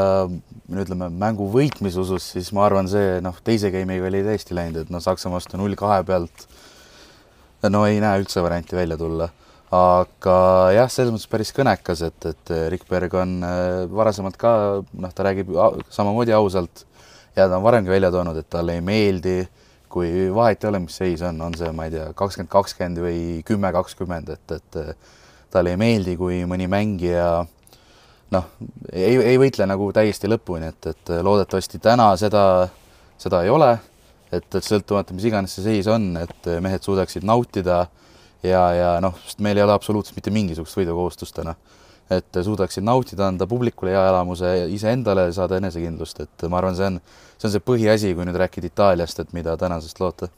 ütleme 0.83 1.09
mängu 1.11 1.49
võitmise 1.51 2.01
usust, 2.03 2.35
siis 2.37 2.53
ma 2.55 2.67
arvan, 2.67 2.89
see 2.91 3.17
noh, 3.25 3.39
teise 3.45 3.73
game'iga 3.73 4.09
oli 4.09 4.23
täiesti 4.25 4.57
läinud, 4.57 4.85
et 4.85 4.93
noh, 4.93 5.03
Saksamaa 5.03 5.41
vastu 5.41 5.59
null 5.59 5.77
kahe 5.79 6.03
pealt 6.07 6.45
no 7.73 7.85
ei 7.87 8.01
näe 8.03 8.21
üldse 8.21 8.43
varianti 8.43 8.77
välja 8.77 8.99
tulla. 8.99 9.29
aga 9.73 10.37
jah, 10.69 10.89
selles 10.93 11.09
mõttes 11.09 11.29
päris 11.31 11.49
kõnekas, 11.57 12.03
et, 12.05 12.25
et 12.29 12.51
Rikberg 12.69 13.15
on 13.17 13.39
äh, 13.41 13.89
varasemalt 13.89 14.37
ka 14.37 14.53
noh, 14.85 15.13
ta 15.17 15.25
räägib 15.25 15.49
samamoodi 15.89 16.35
ausalt 16.37 16.85
ja 17.33 17.47
ta 17.47 17.57
on 17.57 17.65
varemgi 17.65 17.89
välja 17.89 18.11
toonud, 18.13 18.37
et 18.37 18.49
talle 18.53 18.75
ei 18.77 18.83
meeldi 18.85 19.39
äh, 19.41 19.62
kui 19.93 20.27
vahet 20.33 20.63
ei 20.63 20.69
ole, 20.71 20.81
mis 20.83 20.95
seis 20.97 21.21
on, 21.25 21.41
on 21.45 21.55
see, 21.57 21.69
ma 21.75 21.87
ei 21.87 21.93
tea, 21.93 22.07
kakskümmend, 22.17 22.51
kakskümmend 22.51 23.01
või 23.03 23.19
kümme, 23.45 23.69
kakskümmend, 23.75 24.31
et, 24.33 24.55
et 24.57 24.79
talle 25.53 25.73
ei 25.73 25.79
meeldi, 25.79 26.15
kui 26.17 26.41
mõni 26.49 26.65
mängija 26.71 27.27
noh, 28.33 28.47
ei, 28.91 29.17
ei 29.21 29.39
võitle 29.41 29.67
nagu 29.69 29.91
täiesti 29.93 30.29
lõpuni, 30.31 30.71
et, 30.73 30.89
et 30.93 31.13
loodetavasti 31.25 31.81
täna 31.83 32.09
seda, 32.19 32.43
seda 33.21 33.43
ei 33.45 33.53
ole, 33.53 33.75
et, 34.31 34.47
et 34.49 34.65
sõltumata, 34.65 35.13
mis 35.13 35.29
iganes 35.29 35.53
see 35.53 35.67
seis 35.67 35.89
on, 35.91 36.15
et 36.23 36.49
mehed 36.63 36.85
suudaksid 36.85 37.25
nautida 37.27 37.83
ja, 38.41 38.63
ja 38.73 38.89
noh, 39.03 39.17
sest 39.27 39.43
meil 39.45 39.59
ei 39.59 39.65
ole 39.65 39.75
absoluutselt 39.75 40.17
mitte 40.17 40.33
mingisugust 40.33 40.79
võidukohustust 40.79 41.37
täna 41.37 41.53
et 42.19 42.39
suudaksid 42.45 42.85
nautida, 42.85 43.27
anda 43.27 43.47
publikule 43.49 43.93
hea 43.93 44.03
elamuse, 44.09 44.53
iseendale 44.73 45.27
saada 45.35 45.59
enesekindlust, 45.61 46.23
et 46.25 46.45
ma 46.51 46.59
arvan, 46.59 46.77
see 46.77 46.87
on, 46.91 47.01
see 47.37 47.49
on 47.49 47.53
see 47.55 47.65
põhiasi, 47.65 48.13
kui 48.17 48.27
nüüd 48.27 48.39
rääkida 48.39 48.69
Itaaliast, 48.69 49.21
et 49.23 49.35
mida 49.37 49.57
tänasest 49.59 50.01
loota. 50.03 50.29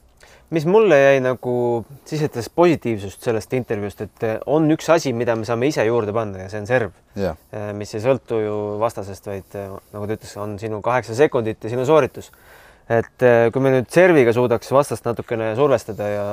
mis 0.50 0.62
mulle 0.66 0.94
jäi 0.94 1.20
nagu 1.20 1.84
sisetas 2.06 2.46
positiivsust 2.54 3.24
sellest 3.26 3.52
intervjuust, 3.58 4.04
et 4.04 4.26
on 4.46 4.70
üks 4.70 4.86
asi, 4.94 5.12
mida 5.12 5.34
me 5.34 5.44
saame 5.44 5.66
ise 5.66 5.82
juurde 5.88 6.12
panna 6.14 6.44
ja 6.44 6.52
see 6.52 6.60
on 6.62 6.68
serv, 6.68 6.92
mis 7.74 7.94
ei 7.94 8.04
sõltu 8.04 8.38
ju 8.44 8.60
vastasest, 8.78 9.26
vaid 9.26 9.58
nagu 9.58 10.06
ta 10.06 10.14
ütles, 10.18 10.36
on 10.38 10.54
sinu 10.62 10.78
kaheksa 10.86 11.18
sekundit 11.18 11.66
ja 11.66 11.72
sinu 11.74 11.86
sooritus. 11.86 12.30
et 12.88 13.26
kui 13.52 13.62
me 13.62 13.72
nüüd 13.74 13.90
serviga 13.90 14.32
suudaks 14.32 14.70
vastast 14.70 15.04
natukene 15.04 15.56
survestada 15.58 16.08
ja, 16.08 16.26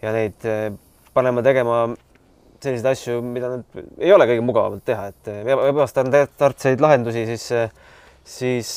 ja 0.00 0.12
neid 0.16 0.46
panema 1.14 1.42
tegema 1.44 1.84
selliseid 2.64 2.88
asju, 2.90 3.18
mida 3.24 3.50
nad 3.52 3.82
ei 4.02 4.12
ole 4.14 4.26
kõige 4.30 4.44
mugavamalt 4.46 4.84
teha, 4.86 5.10
et 5.12 5.30
ebastandardseid 5.54 6.82
lahendusi, 6.82 7.26
siis, 7.28 7.46
siis, 8.36 8.72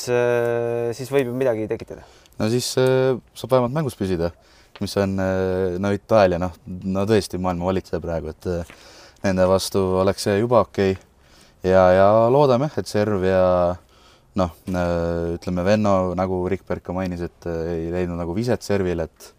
siis 0.98 1.10
võib 1.14 1.32
ju 1.32 1.38
midagi 1.38 1.66
tekitada. 1.70 2.06
no 2.38 2.50
siis 2.52 2.70
saab 2.74 3.56
vähemalt 3.56 3.74
mängus 3.74 3.98
püsida, 3.98 4.30
mis 4.82 4.94
on 5.00 5.16
no 5.18 5.92
Itaalia, 5.96 6.38
noh, 6.42 6.54
no 6.84 7.04
tõesti 7.08 7.40
maailma 7.42 7.72
valitseja 7.72 8.02
praegu, 8.04 8.34
et 8.34 8.50
nende 9.24 9.48
vastu 9.50 9.82
oleks 10.04 10.28
see 10.28 10.38
juba 10.38 10.62
okei 10.66 10.94
okay. 10.94 11.72
ja, 11.72 11.88
ja 11.96 12.08
loodame, 12.32 12.70
et 12.78 12.90
serv 12.90 13.24
ja 13.26 13.42
noh, 14.38 14.54
ütleme 15.34 15.64
Venno, 15.66 15.94
nagu 16.18 16.44
Rikberg 16.50 16.84
ka 16.84 16.94
mainis, 16.96 17.24
et 17.26 17.48
ei 17.48 17.88
leidnud 17.92 18.18
nagu 18.20 18.34
viset 18.36 18.62
servile, 18.62 19.08
et 19.08 19.32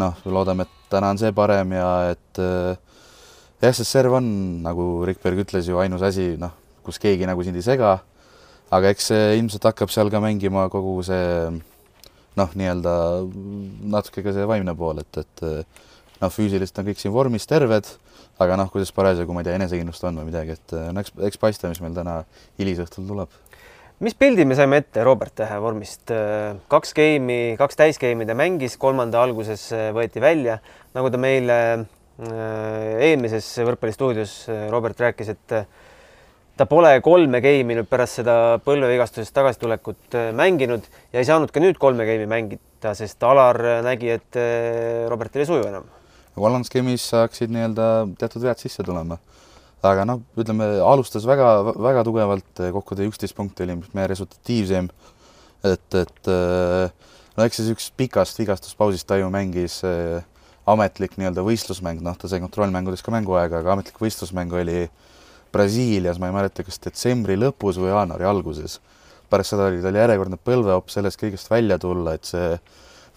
noh, 0.00 0.16
loodame, 0.30 0.66
et 0.66 0.92
täna 0.92 1.12
on 1.12 1.20
see 1.20 1.32
parem 1.34 1.74
ja 1.74 1.90
et 2.12 2.40
äh, 2.42 2.78
jah, 3.60 3.74
sest 3.76 3.90
serv 3.90 4.16
on, 4.16 4.28
nagu 4.64 4.86
Rikberg 5.08 5.44
ütles 5.44 5.68
ju, 5.68 5.78
ainus 5.82 6.04
asi, 6.06 6.32
noh, 6.40 6.54
kus 6.86 7.00
keegi 7.02 7.28
nagu 7.28 7.44
sind 7.44 7.58
ei 7.60 7.64
sega, 7.66 7.98
aga 8.72 8.92
eks 8.94 9.10
see 9.10 9.34
ilmselt 9.38 9.66
hakkab 9.68 9.92
seal 9.92 10.10
ka 10.12 10.22
mängima 10.22 10.68
kogu 10.72 11.00
see 11.06 11.50
noh, 12.38 12.54
nii-öelda 12.56 12.94
natuke 13.92 14.24
ka 14.24 14.34
see 14.36 14.46
vaimne 14.48 14.74
pool, 14.78 15.02
et, 15.02 15.20
et 15.20 15.44
noh, 16.22 16.32
füüsiliselt 16.32 16.80
on 16.80 16.88
kõik 16.88 17.02
siin 17.02 17.14
vormis 17.14 17.48
terved, 17.50 17.88
aga 18.40 18.56
noh, 18.56 18.72
kuidas 18.72 18.94
parasjagu, 18.96 19.34
ma 19.36 19.44
ei 19.44 19.50
tea, 19.50 19.58
enesekindlust 19.60 20.08
on 20.08 20.22
või 20.22 20.30
midagi, 20.30 20.56
et 20.56 20.76
no 20.94 21.04
eks, 21.04 21.12
eks 21.28 21.40
paista, 21.42 21.68
mis 21.68 21.82
meil 21.84 21.96
täna 21.96 22.22
hilisõhtul 22.60 23.08
tuleb. 23.10 23.38
mis 24.00 24.16
pildi 24.16 24.46
me 24.48 24.56
saime 24.56 24.80
ette 24.80 25.04
Robert 25.04 25.34
Tähe 25.36 25.60
vormist? 25.60 26.08
kaks 26.72 26.94
geimi, 26.96 27.56
kaks 27.60 27.76
täisgeimi 27.76 28.24
ta 28.24 28.38
mängis, 28.38 28.78
kolmanda 28.80 29.20
alguses 29.20 29.68
võeti 29.92 30.22
välja, 30.24 30.60
nagu 30.96 31.10
ta 31.12 31.20
meile 31.20 31.58
eelmises 32.20 33.46
võrkpallistuudios 33.64 34.34
äh, 34.50 34.66
Robert 34.72 35.00
rääkis, 35.00 35.32
et 35.32 35.54
äh, 35.56 35.66
ta 36.58 36.66
pole 36.68 36.92
kolme 37.04 37.40
game'i 37.44 37.78
nüüd 37.78 37.88
pärast 37.88 38.20
seda 38.20 38.34
põlvevigastusest 38.64 39.32
tagasitulekut 39.36 40.18
mänginud 40.36 40.84
ja 41.12 41.22
ei 41.22 41.28
saanud 41.28 41.52
ka 41.54 41.62
nüüd 41.62 41.80
kolme 41.80 42.04
game'i 42.08 42.28
mängida, 42.28 42.92
sest 42.98 43.22
Alar 43.24 43.60
nägi, 43.86 44.12
et 44.18 44.40
Robertil 45.08 45.46
ei 45.46 45.48
suju 45.48 45.68
enam. 45.70 45.86
kolmandas 46.36 46.72
game'is 46.72 47.06
saaksid 47.14 47.52
nii-öelda 47.54 47.86
teatud 48.20 48.44
vead 48.44 48.60
sisse 48.60 48.84
tulema. 48.84 49.16
aga 49.80 50.04
noh, 50.04 50.20
ütleme 50.36 50.66
alustas 50.84 51.24
väga-väga 51.24 52.04
tugevalt, 52.04 52.52
kokku 52.76 52.98
tõi 52.98 53.08
üksteist 53.08 53.38
punkti, 53.38 53.64
oli 53.64 53.78
meie 53.96 54.10
resultatiivsem. 54.12 54.90
et, 55.64 55.94
et 55.94 56.32
no 57.40 57.46
eks 57.46 57.60
siis 57.60 57.70
üks 57.72 57.88
pikast 57.96 58.38
vigastuspausist 58.40 59.08
Taiu 59.08 59.30
mängis 59.32 59.80
äh, 59.86 60.20
ametlik 60.72 61.16
nii-öelda 61.18 61.44
võistlusmäng, 61.46 62.02
noh, 62.04 62.16
ta 62.18 62.28
sai 62.30 62.40
kontrollmängudes 62.42 63.02
ka 63.04 63.14
mänguaega, 63.14 63.60
aga 63.62 63.74
ametlik 63.74 64.00
võistlusmäng 64.02 64.54
oli 64.56 64.84
Brasiilias, 65.52 66.20
ma 66.22 66.30
ei 66.30 66.36
mäleta, 66.36 66.64
kas 66.66 66.78
detsembri 66.82 67.36
lõpus 67.38 67.80
või 67.80 67.90
jaanuari 67.90 68.26
alguses. 68.28 68.80
pärast 69.30 69.54
seda 69.54 69.68
oli 69.70 69.82
tal 69.82 69.94
järjekordne 69.94 70.38
põlveopp 70.42 70.90
sellest 70.90 71.20
kõigest 71.20 71.50
välja 71.50 71.78
tulla, 71.78 72.14
et 72.14 72.26
see 72.26 72.58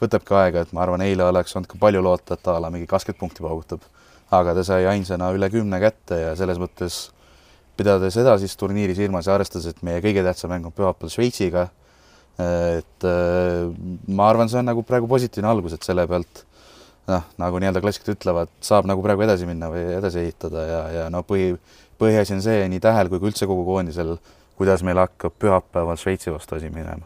võtabki 0.02 0.36
aega, 0.38 0.62
et 0.62 0.74
ma 0.74 0.84
arvan, 0.86 1.02
eile 1.02 1.26
oleks 1.26 1.56
olnud 1.56 1.70
ka 1.72 1.80
palju 1.82 2.02
loota, 2.02 2.38
et 2.38 2.48
a 2.48 2.60
la 2.62 2.70
mingi 2.74 2.88
kakskümmend 2.89 3.20
punkti 3.20 3.46
paugutab. 3.46 3.82
aga 4.34 4.54
ta 4.58 4.63
sai 4.66 4.86
ainsana 4.89 5.30
üle 5.30 5.50
kümne 5.54 5.78
kätte 5.80 6.18
ja 6.18 6.36
selles 6.36 6.58
mõttes 6.58 7.12
pidades 7.78 8.16
edasist 8.18 8.58
turniiri 8.58 8.96
silmas 8.98 9.28
ja 9.28 9.36
arvestades, 9.36 9.68
et 9.70 9.84
meie 9.86 10.02
kõige 10.02 10.24
tähtsam 10.26 10.50
mäng 10.50 10.66
on 10.66 10.74
pühapäeval 10.74 11.12
Šveitsiga, 11.13 11.68
et 12.39 13.06
äh, 13.06 13.70
ma 14.08 14.30
arvan, 14.30 14.50
see 14.50 14.58
on 14.62 14.70
nagu 14.72 14.82
praegu 14.86 15.10
positiivne 15.10 15.50
algus, 15.50 15.76
et 15.78 15.86
selle 15.86 16.08
pealt 16.10 16.46
noh, 17.10 17.26
nagu 17.42 17.60
nii-öelda 17.60 17.82
klassikud 17.84 18.13
ütlevad, 18.16 18.52
saab 18.63 18.88
nagu 18.89 19.04
praegu 19.04 19.26
edasi 19.26 19.48
minna 19.50 19.70
või 19.72 19.84
edasi 19.98 20.22
ehitada 20.24 20.68
ja, 20.68 20.82
ja 20.98 21.08
no 21.13 21.24
põhi, 21.28 21.54
põhiasi 22.02 22.38
on 22.38 22.44
see 22.46 22.63
nii 22.72 22.82
Tähel 22.84 23.12
kui 23.12 23.22
ka 23.22 23.30
üldse 23.30 23.50
kogu 23.50 23.66
koondisel, 23.68 24.16
kuidas 24.60 24.86
meil 24.86 25.02
hakkab 25.02 25.36
pühapäeval 25.42 26.00
Šveitsi 26.00 26.32
vastu 26.34 26.58
asi 26.60 26.72
minema. 26.74 27.06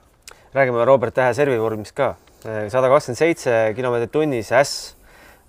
räägime 0.53 0.85
Robert 0.85 1.15
Tähe 1.15 1.33
servivormist 1.33 1.95
ka, 1.95 2.15
sada 2.43 2.89
kakskümmend 2.91 3.19
seitse 3.19 3.57
kilomeetrit 3.75 4.11
tunnis 4.11 4.51
äss, 4.51 4.93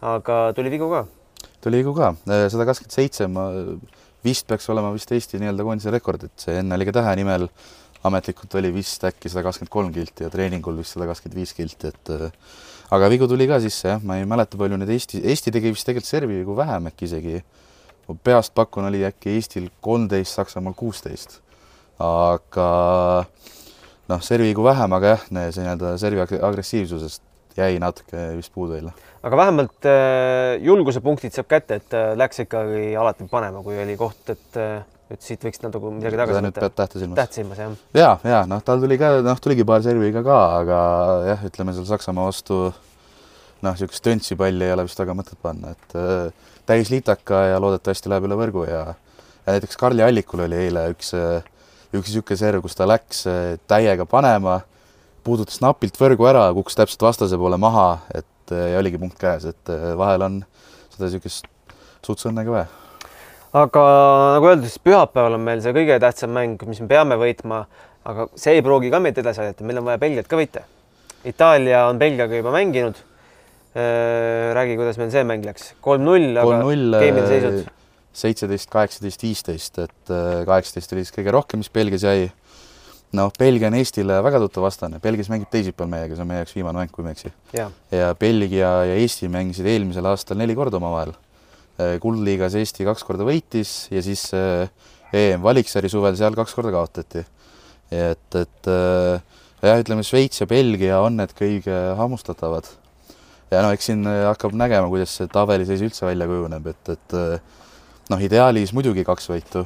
aga 0.03 0.53
tuli 0.57 0.71
vigu 0.71 0.91
ka? 0.91 1.05
tuli 1.61 1.83
vigu 1.83 1.95
ka, 1.97 2.15
sada 2.27 2.65
kakskümmend 2.69 2.97
seitse, 2.97 3.29
ma 3.29 3.51
vist 4.25 4.49
peaks 4.49 4.69
olema 4.73 4.93
vist 4.95 5.13
Eesti 5.13 5.41
nii-öelda 5.43 5.67
koondise 5.67 5.93
rekord, 5.95 6.25
et 6.25 6.47
see 6.47 6.57
enne 6.63 6.75
oli 6.75 6.89
ka 6.89 6.97
Tähe 7.01 7.15
nimel, 7.21 7.49
ametlikult 8.09 8.55
oli 8.61 8.73
vist 8.73 9.05
äkki 9.05 9.31
sada 9.31 9.45
kakskümmend 9.47 9.73
kolm 9.75 9.93
kilti 9.95 10.25
ja 10.25 10.33
treeningul 10.33 10.79
vist 10.81 10.97
sada 10.97 11.09
kakskümmend 11.11 11.39
viis 11.43 11.55
kilti, 11.57 11.93
et 11.93 12.13
aga 12.91 13.11
vigu 13.13 13.29
tuli 13.29 13.49
ka 13.49 13.61
sisse 13.63 13.93
jah, 13.95 14.03
ma 14.05 14.19
ei 14.19 14.27
mäleta, 14.29 14.59
palju 14.61 14.79
need 14.81 14.93
Eesti, 14.95 15.21
Eesti 15.33 15.53
tegi 15.55 15.73
vist 15.75 15.87
tegelikult 15.89 16.09
servi 16.09 16.41
vigu 16.41 16.57
vähem 16.57 16.89
äkki 16.91 17.09
isegi. 17.09 17.43
peast 18.25 18.55
pakun, 18.55 18.89
oli 18.89 19.05
äkki 19.05 19.35
Eestil 19.37 19.69
kolmteist, 19.81 20.33
Saksamaal 20.35 20.75
kuusteist. 20.75 21.41
aga 21.99 22.69
noh, 24.09 24.21
servi 24.23 24.49
vigu 24.53 24.65
vähem, 24.65 24.93
aga 24.93 25.17
jah, 25.17 25.25
see 25.53 25.65
nii-öelda 25.65 25.97
servi 26.01 26.23
agressiivsusest 26.39 27.23
jäi 27.59 27.79
natuke 27.83 28.37
vist 28.37 28.53
puudu 28.55 28.75
jälle. 28.75 28.93
aga 29.23 29.37
vähemalt 29.37 29.87
äh, 29.87 30.63
julguse 30.63 31.01
punktid 31.01 31.35
saab 31.35 31.49
kätte, 31.51 31.81
et 31.83 31.95
äh, 31.95 32.13
läks 32.17 32.45
ikkagi 32.45 32.95
alati 32.97 33.27
panema, 33.31 33.63
kui 33.63 33.79
oli 33.83 33.97
koht, 33.99 34.23
et 34.31 34.57
äh, 34.57 34.85
et 35.13 35.25
siit 35.25 35.45
võiks 35.45 35.63
natuke 35.65 35.93
midagi 35.95 36.21
tagasi 36.21 36.45
võtta. 36.45 36.65
pead 36.65 36.77
tähte 36.83 37.03
silmas? 37.03 37.17
tähte 37.21 37.41
silmas, 37.41 37.63
jah. 37.63 37.79
ja, 37.97 38.11
ja 38.29 38.43
noh, 38.51 38.63
tal 38.65 38.83
tuli 38.83 38.99
ka, 39.01 39.17
noh, 39.25 39.41
tuligi 39.43 39.67
paar 39.69 39.83
serviga 39.85 40.23
ka, 40.27 40.39
aga 40.61 40.79
jah, 41.31 41.49
ütleme 41.49 41.75
seal 41.77 41.89
Saksamaa 41.89 42.29
vastu 42.29 42.61
noh, 42.69 43.73
niisugust 43.73 44.05
töntsi 44.05 44.39
palli 44.39 44.69
ei 44.69 44.75
ole 44.77 44.87
vist 44.87 45.01
väga 45.01 45.17
mõtet 45.19 45.41
panna, 45.43 45.75
et 45.75 45.99
äh, 45.99 46.57
täis 46.69 46.93
litaka 46.93 47.47
ja 47.55 47.61
loodetavasti 47.63 48.13
läheb 48.13 48.29
üle 48.29 48.39
võrgu 48.39 48.67
ja 48.69 48.83
ja 49.49 49.57
näiteks 49.57 49.77
Karli 49.81 50.05
Allikul 50.05 50.45
oli 50.45 50.59
eile 50.67 50.89
üks, 50.93 51.15
üks 51.89 52.11
niisugune 52.11 52.37
serv, 52.37 52.65
kus 52.65 52.77
ta 52.77 52.89
läks 52.89 53.25
äh, 53.31 53.55
täiega 53.71 54.05
panema, 54.09 54.61
puudutas 55.25 55.63
napilt 55.65 55.97
võrgu 56.01 56.29
ära, 56.29 56.49
kukkus 56.57 56.77
täpselt 56.77 57.07
vastase 57.07 57.39
poole 57.41 57.57
maha, 57.61 57.89
et 58.13 58.53
äh, 58.53 58.75
ja 58.75 58.83
oligi 58.83 59.01
punkt 59.01 59.17
käes, 59.21 59.49
et 59.49 59.73
äh, 59.73 59.95
vahel 59.99 60.27
on 60.29 60.43
seda 60.93 61.09
niisugust 61.09 61.49
suts 62.05 62.29
õnne 62.29 62.45
ka 62.45 62.55
vaja 62.59 62.69
aga 63.53 63.85
nagu 64.37 64.51
öeldud, 64.51 64.67
siis 64.69 64.83
pühapäeval 64.85 65.39
on 65.39 65.45
meil 65.47 65.63
see 65.65 65.75
kõige 65.77 66.01
tähtsam 66.03 66.35
mäng, 66.37 66.65
mis 66.69 66.83
me 66.85 66.91
peame 66.91 67.19
võitma, 67.21 67.65
aga 68.09 68.29
see 68.39 68.59
ei 68.59 68.65
pruugi 68.65 68.93
ka 68.93 69.01
meid 69.05 69.19
edasi 69.21 69.45
aidata, 69.45 69.67
meil 69.69 69.81
on 69.81 69.89
vaja 69.89 70.03
Belgiat 70.03 70.29
ka 70.29 70.41
võita. 70.41 70.65
Itaalia 71.29 71.87
on 71.89 71.99
Belgiaga 71.99 72.39
juba 72.39 72.55
mänginud. 72.55 73.05
räägi, 74.59 74.75
kuidas 74.79 74.97
meil 74.99 75.11
see 75.13 75.23
mäng 75.29 75.45
läks, 75.45 75.75
kolm-null, 75.85 76.33
aga 76.41 76.63
geimide 76.99 77.27
seisud 77.29 77.67
seitseteist, 78.19 78.71
kaheksateist, 78.73 79.23
viisteist, 79.23 79.79
et 79.85 80.13
äh, 80.13 80.43
kaheksateist 80.49 80.95
oli 80.95 81.05
siis 81.05 81.15
kõige 81.15 81.35
rohkem, 81.35 81.63
mis 81.63 81.73
Belgias 81.73 82.05
jäi. 82.07 82.29
noh, 83.17 83.31
Belgia 83.41 83.71
on 83.71 83.77
Eestile 83.79 84.19
väga 84.25 84.41
tuttav 84.43 84.67
vastane, 84.67 84.99
Belgias 85.01 85.31
mängib 85.33 85.49
teisipäeval 85.53 85.89
meiega, 85.95 86.17
see 86.17 86.25
on 86.25 86.29
meie 86.29 86.43
jaoks 86.43 86.57
viimane 86.57 86.83
mäng, 86.83 86.91
kui 86.93 87.07
ma 87.07 87.13
ei 87.13 87.17
eksi. 87.17 87.33
ja 87.57 87.71
ja 87.95 88.11
Belgia 88.19 88.73
ja 88.91 88.99
Eesti 89.01 89.31
mängisid 89.33 89.69
eelmisel 89.71 90.09
aastal 90.11 90.41
neli 90.41 90.57
korda 90.59 90.81
omavahel. 90.81 91.15
Kuldliigas 92.03 92.57
Eesti 92.59 92.87
kaks 92.89 93.05
korda 93.07 93.27
võitis 93.29 93.87
ja 93.93 94.03
siis 94.03 94.29
äh, 94.35 94.69
EM-valiksari 95.15 95.89
suvel 95.93 96.17
seal 96.19 96.37
kaks 96.37 96.55
korda 96.57 96.73
kaotati. 96.75 97.25
et, 97.91 98.35
et 98.35 98.69
äh, 98.69 99.23
jah, 99.63 99.81
ütleme 99.81 100.05
Šveits 100.07 100.43
ja 100.43 100.49
Belgia 100.51 101.01
on 101.03 101.19
need 101.19 101.33
kõige 101.39 101.79
hammustatavad. 101.99 102.69
ja 103.51 103.63
no 103.65 103.73
eks 103.73 103.91
siin 103.91 104.05
äh, 104.07 104.27
hakkab 104.29 104.55
nägema, 104.59 104.91
kuidas 104.93 105.15
see 105.17 105.31
tabeliseis 105.33 105.83
üldse 105.87 106.07
välja 106.07 106.29
kujuneb, 106.29 106.67
et, 106.67 106.93
et 106.95 107.17
äh, 107.17 107.41
noh, 108.11 108.23
ideaalis 108.23 108.75
muidugi 108.77 109.05
kaks 109.09 109.31
võitu, 109.31 109.65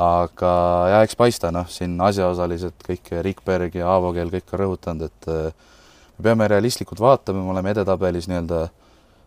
aga 0.00 0.52
ja 0.94 1.02
eks 1.04 1.18
paista, 1.20 1.52
noh, 1.52 1.68
siin 1.68 1.98
asjaosalised 2.00 2.86
kõik, 2.86 3.12
Rikberg 3.26 3.76
ja 3.76 3.90
Aavo 3.92 4.14
Keel 4.16 4.32
kõik 4.32 4.54
on 4.54 4.64
rõhutanud, 4.64 5.10
et 5.10 5.28
äh, 5.28 5.74
me 6.16 6.30
peame 6.30 6.48
realistlikult 6.48 7.02
vaatama, 7.02 7.44
me 7.44 7.52
oleme 7.52 7.74
edetabelis 7.76 8.30
nii-öelda 8.30 8.64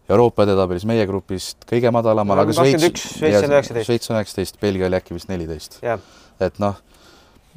Euroopa 0.10 0.46
edetabelis 0.46 0.84
meie 0.86 1.06
grupist 1.10 1.66
kõige 1.70 1.90
madalamal, 1.94 2.44
aga 2.44 2.54
Šveits 2.54 2.84
21, 2.84 3.14
Šveits 3.20 3.40
on 3.40 3.56
19. 3.56 3.86
Šveits 3.88 4.12
on 4.12 4.20
üheksateist, 4.20 4.60
Belgia 4.62 4.90
oli 4.90 5.00
äkki 5.00 5.16
vist 5.18 5.32
neliteist. 5.32 5.80
et 6.46 6.60
noh, 6.62 6.78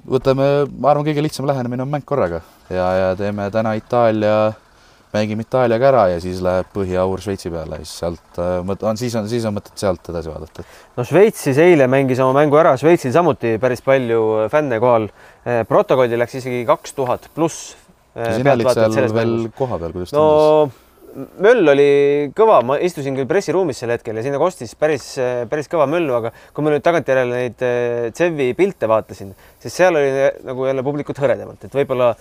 võtame, 0.08 0.46
ma 0.78 0.94
arvan, 0.94 1.04
kõige 1.10 1.24
lihtsam 1.26 1.48
lähenemine 1.48 1.84
on 1.84 1.92
mäng 1.92 2.08
korraga 2.08 2.40
ja, 2.72 2.86
ja 2.96 3.10
teeme 3.20 3.50
täna 3.52 3.74
Itaalia, 3.76 4.38
mängime 5.12 5.44
Itaaliaga 5.44 5.90
ära 5.90 6.06
ja 6.14 6.24
siis 6.24 6.40
läheb 6.44 6.72
põhiaur 6.72 7.20
Šveitsi 7.20 7.52
peale 7.52 7.82
ja 7.82 7.84
siis 7.84 8.00
sealt 8.00 8.40
äh, 8.40 8.56
on, 8.64 9.00
siis 9.00 9.20
on, 9.20 9.28
siis 9.28 9.44
on 9.48 9.56
mõtet 9.58 9.76
sealt 9.76 10.08
edasi 10.08 10.32
vaadata. 10.32 10.64
no 10.96 11.04
Šveits 11.04 11.44
siis 11.50 11.60
eile 11.68 11.84
mängis 11.90 12.24
oma 12.24 12.40
mängu 12.40 12.56
ära, 12.60 12.78
Šveitsil 12.80 13.12
samuti 13.12 13.58
päris 13.60 13.84
palju 13.84 14.48
fänne 14.52 14.80
kohal. 14.80 15.10
protokolli 15.68 16.16
läks 16.16 16.40
isegi 16.40 16.64
kaks 16.68 16.96
tuhat 16.96 17.28
pluss. 17.36 17.74
sina 18.16 18.56
olid 18.56 18.72
seal 18.72 19.16
veel 19.20 19.40
kohapeal, 19.52 19.92
kuidas 19.92 20.16
no 20.16 20.28
tundus? 20.28 20.84
Möll 21.42 21.72
oli 21.72 21.90
kõva, 22.36 22.60
ma 22.66 22.76
istusin 22.84 23.16
küll 23.16 23.28
pressiruumis 23.30 23.80
sel 23.80 23.92
hetkel 23.94 24.18
ja 24.18 24.24
sinna 24.24 24.40
kostis 24.40 24.74
päris, 24.78 25.06
päris 25.50 25.70
kõva 25.70 25.86
möllu, 25.90 26.14
aga 26.18 26.32
kui 26.54 26.64
ma 26.64 26.72
nüüd 26.74 26.84
tagantjärele 26.84 27.42
neid 27.42 27.64
CEV-i 28.16 28.52
pilte 28.58 28.90
vaatasin, 28.90 29.32
siis 29.62 29.78
seal 29.80 29.98
oli 29.98 30.28
nagu 30.46 30.68
jälle 30.68 30.84
publikut 30.86 31.20
hõredamalt, 31.22 31.64
et 31.64 31.74
võib-olla, 31.74 32.12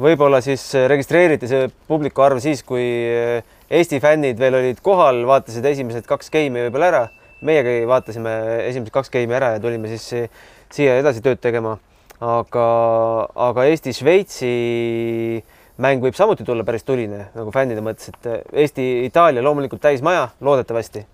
võib-olla 0.00 0.40
siis 0.44 0.64
registreeriti 0.90 1.50
see 1.50 1.68
publiku 1.90 2.24
arv 2.24 2.42
siis, 2.44 2.62
kui 2.66 2.86
Eesti 3.68 4.00
fännid 4.00 4.38
veel 4.40 4.56
olid 4.56 4.78
kohal, 4.84 5.24
vaatasid 5.28 5.66
esimesed 5.68 6.06
kaks 6.08 6.32
geimi 6.32 6.62
võib-olla 6.68 6.92
ära. 6.92 7.04
meiegi 7.40 7.84
vaatasime 7.86 8.30
esimesed 8.66 8.90
kaks 8.90 9.12
geimi 9.14 9.34
ära 9.36 9.52
ja 9.54 9.60
tulime 9.62 9.88
siis 9.92 10.30
siia 10.74 10.96
edasi 10.98 11.20
tööd 11.22 11.38
tegema. 11.40 11.78
aga, 12.18 12.64
aga 13.36 13.64
Eesti-Šveitsi 13.70 14.48
mäng 15.82 16.02
võib 16.02 16.16
samuti 16.18 16.44
tulla 16.46 16.64
päris 16.66 16.84
tuline 16.86 17.28
nagu 17.36 17.52
fännide 17.54 17.82
mõttes, 17.84 18.10
et 18.10 18.50
Eesti-Itaalia 18.64 19.44
loomulikult 19.44 19.82
täismaja, 19.82 20.28
loodetavasti. 20.40 21.04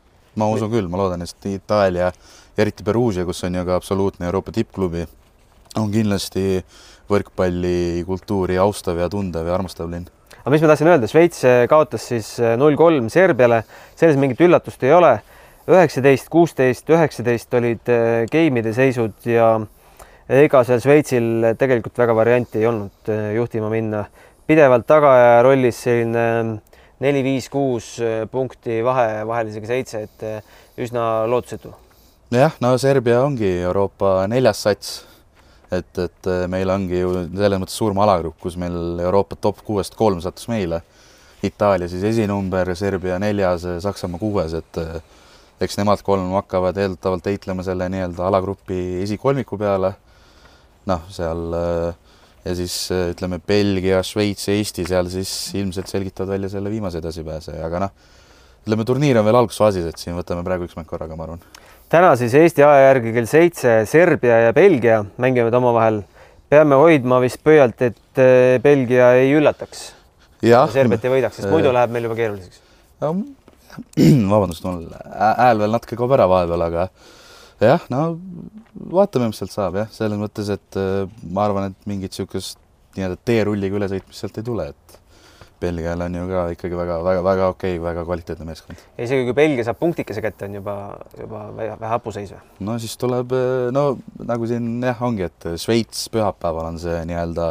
ma 0.41 0.49
usun 0.51 0.71
küll, 0.73 0.89
ma 0.89 0.99
loodan, 0.99 1.23
et 1.23 1.47
Itaalia, 1.51 2.11
eriti 2.59 2.85
Perugia, 2.85 3.27
kus 3.29 3.45
on 3.45 3.61
ju 3.61 3.65
ka 3.65 3.77
absoluutne 3.77 4.27
Euroopa 4.27 4.53
tippklubi, 4.53 5.07
on 5.77 5.93
kindlasti 5.93 6.65
võrkpallikultuuri 7.11 8.59
austav 8.63 8.99
ja 8.99 9.11
tundev 9.13 9.47
ja 9.47 9.55
armastav 9.59 9.91
linn. 9.93 10.09
aga 10.41 10.55
mis 10.55 10.65
ma 10.65 10.73
tahtsin 10.73 10.93
öelda, 10.95 11.13
Šveits 11.13 11.45
kaotas 11.69 12.09
siis 12.09 12.35
null 12.57 12.77
kolm 12.81 13.11
Serbiale, 13.13 13.63
selles 13.97 14.17
mingit 14.21 14.41
üllatust 14.41 14.83
ei 14.85 14.93
ole. 14.93 15.19
üheksateist, 15.65 16.29
kuusteist, 16.29 16.91
üheksateist 16.93 17.55
olid 17.57 17.89
geimide 18.31 18.75
seisud 18.77 19.15
ja 19.25 19.55
ega 20.29 20.61
seal 20.65 20.81
Šveitsil 20.81 21.55
tegelikult 21.57 21.97
väga 21.99 22.17
varianti 22.17 22.61
ei 22.61 22.67
olnud 22.69 23.13
juhtima 23.37 23.71
minna. 23.73 24.05
Pidevalt 24.49 24.87
tagaaja 24.89 25.43
rollis 25.45 25.81
selline 25.87 26.27
neli, 27.05 27.23
viis, 27.25 27.49
kuus 27.53 27.97
punkti 28.33 28.81
vahe, 28.85 29.25
vahel 29.29 29.51
isegi 29.51 29.71
seitse, 29.71 30.05
et 30.07 30.85
üsna 30.85 31.25
lootusetu. 31.31 31.73
jah, 32.35 32.55
no 32.61 32.75
Serbia 32.79 33.23
ongi 33.25 33.51
Euroopa 33.63 34.23
neljas 34.31 34.63
sats. 34.67 34.95
et, 35.73 35.99
et 35.99 36.29
meil 36.49 36.71
ongi 36.71 37.01
ju 37.01 37.13
selles 37.35 37.59
mõttes 37.59 37.77
suurem 37.79 37.99
alagrupp, 37.99 38.37
kus 38.41 38.57
meil 38.61 39.01
Euroopa 39.03 39.37
top 39.41 39.65
kuuest 39.67 39.97
kolm 39.99 40.21
sattus 40.23 40.47
meile. 40.49 40.83
Itaalia 41.43 41.89
siis 41.91 42.05
esinumber, 42.09 42.71
Serbia 42.77 43.19
neljas, 43.19 43.67
Saksamaa 43.83 44.21
kuues, 44.21 44.55
et 44.55 44.79
eks 45.65 45.77
nemad 45.81 46.01
kolm 46.07 46.31
hakkavad 46.39 46.79
eeldatavalt 46.79 47.27
heitlema 47.27 47.65
selle 47.67 47.89
nii-öelda 47.91 48.27
alagrupi 48.29 49.03
esikolmiku 49.03 49.59
peale. 49.59 49.95
noh, 50.87 51.01
seal 51.09 51.55
ja 52.45 52.55
siis 52.57 52.77
ütleme 52.93 53.41
Belgia, 53.47 54.03
Šveits, 54.05 54.49
Eesti 54.53 54.85
seal 54.89 55.09
siis 55.13 55.33
ilmselt 55.57 55.91
selgitavad 55.91 56.35
välja 56.35 56.51
selle 56.53 56.73
viimase 56.73 57.01
edasipääse, 57.01 57.57
aga 57.65 57.85
noh, 57.87 57.95
ütleme 58.65 58.87
turniir 58.89 59.21
on 59.21 59.27
veel 59.27 59.41
algusfaasis, 59.41 59.87
et 59.91 60.01
siin 60.01 60.17
võtame 60.19 60.45
praegu 60.47 60.69
üks 60.69 60.77
mäng 60.79 60.89
korraga, 60.89 61.17
ma 61.17 61.29
arvan. 61.29 61.45
täna 61.93 62.15
siis 62.21 62.35
Eesti 62.39 62.65
aja 62.67 62.91
järgi 62.91 63.15
kell 63.17 63.31
seitse 63.31 63.77
Serbia 63.91 64.43
ja 64.47 64.57
Belgia 64.57 65.03
mängivad 65.21 65.57
omavahel. 65.61 66.03
peame 66.49 66.77
hoidma 66.79 67.21
vist 67.25 67.41
pöialt, 67.43 67.81
et 67.83 68.21
Belgia 68.63 69.15
ei 69.19 69.33
üllataks. 69.35 69.89
Serbiat 70.71 71.05
ei 71.05 71.11
võidaks, 71.11 71.41
sest 71.41 71.51
muidu 71.51 71.73
läheb 71.73 71.91
meil 71.91 72.05
juba 72.05 72.19
keeruliseks. 72.19 72.61
vabandust, 74.35 74.65
mul 74.65 74.85
hääl 75.19 75.59
veel 75.59 75.73
natuke 75.75 75.97
kaob 75.99 76.13
ära 76.15 76.29
vahepeal, 76.31 76.67
aga 76.69 76.87
jah, 77.65 77.89
no 77.91 78.05
vaatame, 78.75 79.31
mis 79.31 79.41
sealt 79.43 79.55
saab 79.55 79.79
jah, 79.83 79.89
selles 79.95 80.21
mõttes, 80.21 80.51
et 80.53 80.79
ma 81.31 81.47
arvan, 81.47 81.73
et 81.73 81.89
mingit 81.91 82.15
niisugust 82.15 82.61
nii-öelda 82.97 83.19
teerulliga 83.27 83.79
ülesõitmist 83.79 84.21
sealt 84.21 84.39
ei 84.39 84.47
tule, 84.47 84.69
et 84.75 85.01
Belgial 85.65 86.03
on 86.05 86.17
ju 86.19 86.25
ka 86.29 86.43
ikkagi 86.53 86.77
väga-väga-väga 86.79 87.47
okei 87.53 87.77
okay,, 87.77 87.83
väga 87.85 88.05
kvaliteetne 88.05 88.47
meeskond. 88.49 88.81
ja 88.99 89.07
isegi 89.07 89.27
kui 89.29 89.37
Belgia 89.37 89.65
saab 89.67 89.79
punktikese 89.81 90.23
kätte, 90.25 90.49
on 90.49 90.59
juba, 90.59 90.75
juba 91.19 91.45
vähe 91.57 91.91
hapuseis 91.93 92.35
või? 92.35 92.43
no 92.69 92.77
siis 92.83 92.97
tuleb, 93.01 93.35
no 93.75 93.85
nagu 94.19 94.51
siin 94.51 94.69
jah, 94.85 95.03
ongi, 95.07 95.29
et 95.31 95.49
Šveits 95.63 96.09
pühapäeval 96.15 96.73
on 96.73 96.81
see 96.83 97.01
nii-öelda, 97.11 97.49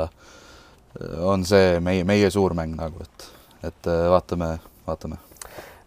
on 1.33 1.45
see 1.47 1.77
meie, 1.83 2.05
meie 2.07 2.31
suur 2.33 2.55
mäng 2.57 2.75
nagu, 2.79 3.03
et, 3.03 3.29
et 3.71 3.91
vaatame, 4.13 4.55
vaatame. 4.87 5.19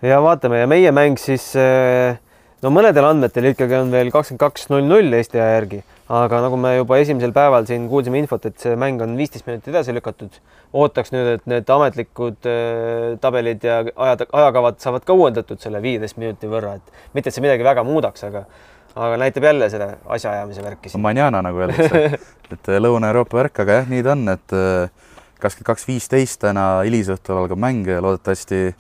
ja 0.03 0.21
vaatame 0.25 0.65
ja 0.65 0.71
meie 0.71 0.95
mäng 0.97 1.21
siis 1.21 1.53
no 2.65 2.73
mõnedel 2.73 3.07
andmetel 3.09 3.51
ikkagi 3.51 3.77
on 3.79 3.93
veel 3.93 4.11
kakskümmend 4.15 4.43
kaks 4.43 4.69
null 4.73 4.87
null 4.87 5.17
Eesti 5.19 5.41
aja 5.41 5.57
järgi, 5.59 5.81
aga 6.21 6.43
nagu 6.47 6.59
me 6.61 6.77
juba 6.77 7.01
esimesel 7.03 7.35
päeval 7.37 7.67
siin 7.69 7.89
kuulsime 7.91 8.21
infot, 8.23 8.47
et 8.49 8.57
see 8.63 8.77
mäng 8.81 9.03
on 9.05 9.17
viisteist 9.19 9.49
minutit 9.49 9.73
edasi 9.75 9.95
lükatud. 9.97 10.39
ootaks 10.77 11.13
nüüd, 11.15 11.29
et 11.37 11.45
need 11.49 11.69
ametlikud 11.73 12.49
tabelid 13.21 13.65
ja 13.65 13.83
ajad, 13.85 14.27
ajakavad 14.33 14.81
saavad 14.83 15.05
ka 15.07 15.17
uuendatud 15.17 15.61
selle 15.63 15.83
viieteist 15.83 16.19
minuti 16.21 16.51
võrra, 16.51 16.77
et 16.81 17.15
mitte, 17.15 17.31
et 17.31 17.37
see 17.37 17.45
midagi 17.45 17.65
väga 17.65 17.85
muudaks, 17.87 18.25
aga 18.29 18.47
aga 18.97 19.17
näitab 19.21 19.45
jälle 19.45 19.69
selle 19.71 19.91
asjaajamise 20.09 20.63
värki 20.65 20.89
siin. 20.89 21.03
Manjana 21.05 21.43
nagu 21.45 21.61
öeldakse, 21.61 22.19
et 22.55 22.71
Lõuna-Euroopa 22.81 23.37
värk, 23.43 23.61
aga 23.65 23.83
jah, 23.83 23.91
nii 23.93 24.05
ta 24.05 24.15
on, 24.17 24.29
et 24.33 24.55
kakskümmend 25.37 25.69
kaks 25.69 25.85
viisteist 25.89 26.41
täna 26.41 26.67
hilisõhtul 26.87 27.43
algab 27.43 27.61
mäng 27.61 27.89
ja 27.91 28.01
loodetavasti 28.05 28.71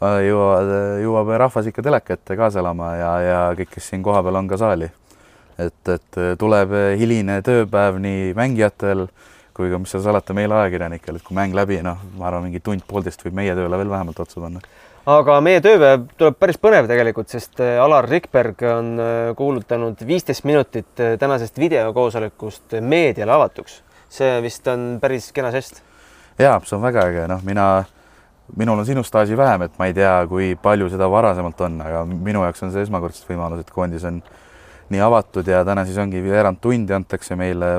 jõuavad, 0.00 0.72
jõuab 1.02 1.32
rahvas 1.40 1.70
ikka 1.70 1.82
teleka 1.82 2.16
ette 2.16 2.36
kaasa 2.36 2.60
elama 2.60 2.92
ja, 2.96 3.12
ja 3.24 3.40
kõik, 3.56 3.70
kes 3.76 3.90
siin 3.92 4.02
kohapeal 4.04 4.42
on, 4.42 4.48
ka 4.48 4.58
saali. 4.60 4.90
et, 5.58 5.88
et 5.88 6.18
tuleb 6.38 6.74
hiline 7.00 7.40
tööpäev 7.42 7.96
nii 8.02 8.34
mängijatel 8.36 9.06
kui 9.56 9.70
ka, 9.72 9.78
mis 9.80 9.92
seal 9.94 10.04
salata, 10.04 10.34
meil 10.36 10.52
ajakirjanikel, 10.52 11.16
et 11.16 11.24
kui 11.24 11.36
mäng 11.36 11.56
läbi, 11.56 11.78
noh, 11.84 12.02
ma 12.18 12.28
arvan, 12.28 12.44
mingi 12.44 12.60
tund-poolteist 12.64 13.24
võib 13.24 13.38
meie 13.38 13.54
tööle 13.56 13.78
veel 13.80 13.88
vähemalt 13.88 14.20
otsa 14.20 14.42
panna. 14.42 14.60
aga 15.08 15.38
meie 15.40 15.62
tööpäev 15.64 16.04
tuleb 16.20 16.36
päris 16.36 16.60
põnev 16.60 16.90
tegelikult, 16.90 17.32
sest 17.32 17.62
Alar 17.64 18.08
Rikberg 18.10 18.62
on 18.68 18.92
kuulutanud 19.38 20.02
viisteist 20.06 20.44
minutit 20.44 21.04
tänasest 21.18 21.58
videokoosolekust 21.62 22.76
meediale 22.80 23.32
avatuks. 23.32 23.82
see 24.08 24.40
vist 24.42 24.68
on 24.68 24.98
päris 25.00 25.32
kena 25.32 25.50
žest. 25.50 25.80
jaa, 26.38 26.60
see 26.60 26.76
on 26.76 26.82
väga 26.82 27.08
äge, 27.08 27.28
noh, 27.32 27.40
mina 27.42 27.86
minul 28.56 28.78
on 28.78 28.86
sinu 28.86 29.02
staaži 29.06 29.36
vähem, 29.38 29.66
et 29.66 29.78
ma 29.78 29.88
ei 29.90 29.94
tea, 29.96 30.14
kui 30.30 30.54
palju 30.62 30.90
seda 30.92 31.08
varasemalt 31.10 31.60
on, 31.66 31.80
aga 31.82 32.04
minu 32.06 32.44
jaoks 32.46 32.62
on 32.62 32.74
see 32.74 32.84
esmakordsed 32.86 33.28
võimalused, 33.30 33.72
koondis 33.74 34.06
on 34.06 34.20
nii 34.92 35.00
avatud 35.02 35.48
ja 35.50 35.64
täna 35.66 35.84
siis 35.86 35.98
ongi 35.98 36.20
veerand 36.22 36.60
tundi 36.62 36.94
antakse 36.94 37.36
meile 37.38 37.70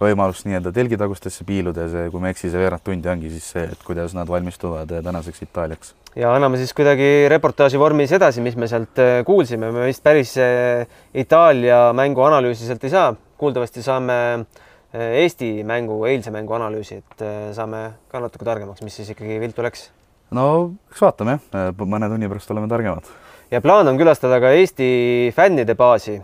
võimalust 0.00 0.46
nii-öelda 0.48 0.72
telgitagustesse 0.76 1.44
piiluda 1.48 1.86
ja 1.86 1.92
see, 1.92 2.06
kui 2.12 2.22
ma 2.22 2.30
ei 2.30 2.36
eksi, 2.36 2.50
see 2.52 2.60
veerand 2.60 2.84
tundi 2.84 3.10
ongi 3.12 3.32
siis 3.32 3.50
see, 3.54 3.66
et 3.74 3.82
kuidas 3.84 4.14
nad 4.16 4.28
valmistuvad 4.28 4.92
tänaseks 5.04 5.44
Itaaliaks. 5.46 5.94
ja 6.16 6.32
anname 6.34 6.60
siis 6.60 6.72
kuidagi 6.76 7.28
reportaaži 7.32 7.80
vormis 7.80 8.12
edasi, 8.16 8.44
mis 8.44 8.56
me 8.56 8.68
sealt 8.68 9.00
äh, 9.00 9.20
kuulsime, 9.28 9.70
me 9.72 9.86
vist 9.88 10.04
päris 10.04 10.34
äh, 10.40 10.88
Itaalia 11.14 11.90
mängu 11.96 12.24
analüüsi 12.28 12.68
sealt 12.68 12.84
ei 12.84 12.92
saa, 12.92 13.14
kuuldavasti 13.40 13.84
saame 13.84 14.18
äh, 14.40 15.20
Eesti 15.22 15.52
mängu, 15.64 16.02
eilse 16.08 16.32
mängu 16.34 16.56
analüüsi, 16.56 17.00
et 17.00 17.24
saame 17.56 17.86
ka 18.10 18.20
natuke 18.24 18.44
targemaks, 18.48 18.84
mis 18.84 19.00
siis 19.00 19.12
ikkagi 19.14 19.40
viltu 19.40 19.64
läks. 19.64 19.88
No 20.36 20.46
eks 20.90 21.02
vaatame 21.04 21.38
jah, 21.38 21.72
mõne 21.86 22.08
tunni 22.10 22.28
pärast 22.30 22.50
oleme 22.54 22.68
targemad. 22.70 23.08
ja 23.50 23.60
plaan 23.64 23.88
on 23.90 23.98
külastada 24.00 24.40
ka 24.42 24.52
Eesti 24.56 24.90
fännide 25.36 25.74
baasi, 25.78 26.18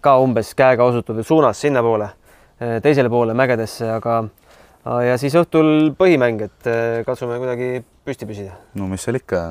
ka 0.00 0.16
umbes 0.22 0.54
käega 0.58 0.88
osutatud 0.88 1.26
suunas 1.26 1.60
sinnapoole, 1.60 2.10
teisele 2.82 3.10
poole 3.12 3.36
mägedesse, 3.38 3.88
aga 3.92 4.20
ja 5.08 5.16
siis 5.20 5.36
õhtul 5.38 5.94
põhimäng, 5.98 6.44
et 6.48 6.68
katsume 7.06 7.38
kuidagi 7.40 7.82
püsti 8.06 8.28
püsida. 8.28 8.58
no 8.74 8.88
mis 8.90 9.04
seal 9.04 9.20
ikka, 9.20 9.42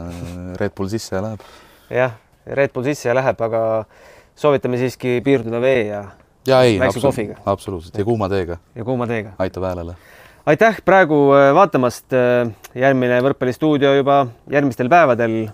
Red 0.61 0.75
Bull 0.77 0.91
sisse 0.93 1.15
ja 1.15 1.23
läheb. 1.25 1.43
jah, 1.89 2.15
Red 2.45 2.73
Bull 2.73 2.87
sisse 2.87 3.09
ja 3.09 3.17
läheb, 3.17 3.41
aga 3.49 3.63
soovitame 4.37 4.79
siiski 4.81 5.19
piirduda 5.25 5.61
vee 5.61 5.83
ja 5.89 6.05
ja 6.47 6.61
ei, 6.63 6.79
absoluutselt, 6.81 7.37
absoluutselt 7.45 7.97
ja 7.97 8.05
kuuma 8.05 8.29
teega. 8.29 8.57
ja 8.75 8.85
kuuma 8.85 9.07
teega. 9.07 9.35
aitab 9.39 9.67
häälele. 9.67 9.97
Aitäh 10.47 10.81
praegu 10.85 11.17
äh, 11.35 11.51
vaatamast. 11.55 12.13
Äh, 12.15 12.51
järgmine 12.77 13.19
võrkpallistuudio 13.25 13.95
juba 13.97 14.25
järgmistel 14.51 14.89
päevadel. 14.89 15.47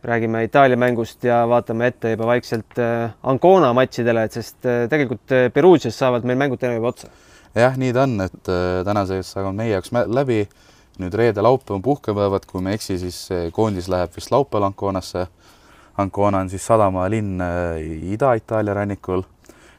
räägime 0.00 0.44
Itaalia 0.44 0.76
mängust 0.80 1.24
ja 1.24 1.42
vaatame 1.48 1.86
ette 1.86 2.14
juba 2.14 2.26
vaikselt 2.26 2.78
äh, 2.78 3.10
Ancona 3.22 3.74
matšidele, 3.76 4.22
et 4.24 4.32
sest 4.32 4.56
tegelikult 4.88 5.34
Perugias 5.52 5.98
saavad 5.98 6.24
meil 6.24 6.38
mängud 6.40 6.60
täna 6.60 6.78
juba 6.78 6.88
otsa. 6.94 7.10
jah, 7.54 7.76
nii 7.76 7.92
ta 7.92 8.06
on, 8.06 8.20
et 8.24 8.50
tänaseks 8.86 9.34
saavad 9.34 9.58
meie 9.58 9.74
jaoks 9.74 9.92
läbi 9.92 10.46
nüüd 11.00 11.14
reede-laupäev 11.16 11.76
on 11.76 11.82
puhkepäevad, 11.82 12.46
kui 12.46 12.62
ma 12.62 12.72
ei 12.72 12.80
eksi, 12.80 12.98
siis 12.98 13.28
koondis 13.52 13.88
läheb 13.88 14.16
vist 14.16 14.32
laupäeval 14.32 14.70
Anconasse. 14.70 15.26
Ancona 15.98 16.40
on 16.40 16.48
siis 16.48 16.64
sadamalinn 16.66 17.40
äh, 17.44 18.12
Ida-Itaalia 18.14 18.74
rannikul 18.74 19.26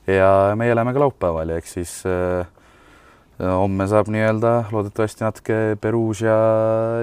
ja 0.07 0.53
meie 0.55 0.75
läheme 0.75 0.93
ka 0.93 1.01
laupäeval 1.01 1.49
ja 1.49 1.57
eks 1.57 1.77
siis 1.79 1.93
äh, 2.05 2.45
homme 3.41 3.87
saab 3.89 4.09
nii-öelda 4.13 4.51
loodetavasti 4.71 5.25
natuke 5.25 5.59
Perugia 5.81 6.35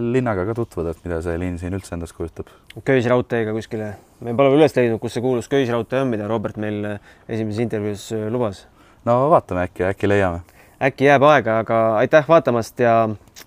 linnaga 0.03 0.45
ka 0.49 0.55
tutvuda, 0.59 0.95
et 0.95 1.07
mida 1.07 1.21
see 1.25 1.39
linn 1.41 1.59
siin 1.59 1.75
üldse 1.75 1.97
endast 1.97 2.17
kujutab. 2.17 2.53
köisraudteega 2.87 3.55
kuskile, 3.57 3.95
me 4.23 4.37
pole 4.39 4.55
üles 4.59 4.77
leidnud, 4.77 5.01
kus 5.03 5.19
see 5.19 5.25
kuulus 5.25 5.51
köisraudtee 5.51 6.05
on, 6.05 6.13
mida 6.15 6.29
Robert 6.31 6.61
meil 6.61 6.95
esimeses 7.29 7.65
intervjuus 7.67 8.09
lubas. 8.31 8.67
no 9.09 9.25
vaatame 9.35 9.67
äkki, 9.69 9.89
äkki 9.91 10.15
leiame 10.15 10.45
äkki 10.83 11.09
jääb 11.09 11.27
aega, 11.27 11.59
aga 11.65 11.83
aitäh 12.05 12.29
vaatamast 12.29 12.81
ja, 12.81 12.97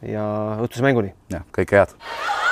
ja 0.03 0.27
õhtuse 0.59 0.83
mänguni. 0.85 1.13
jah, 1.31 1.47
kõike 1.55 1.79
head 1.79 2.50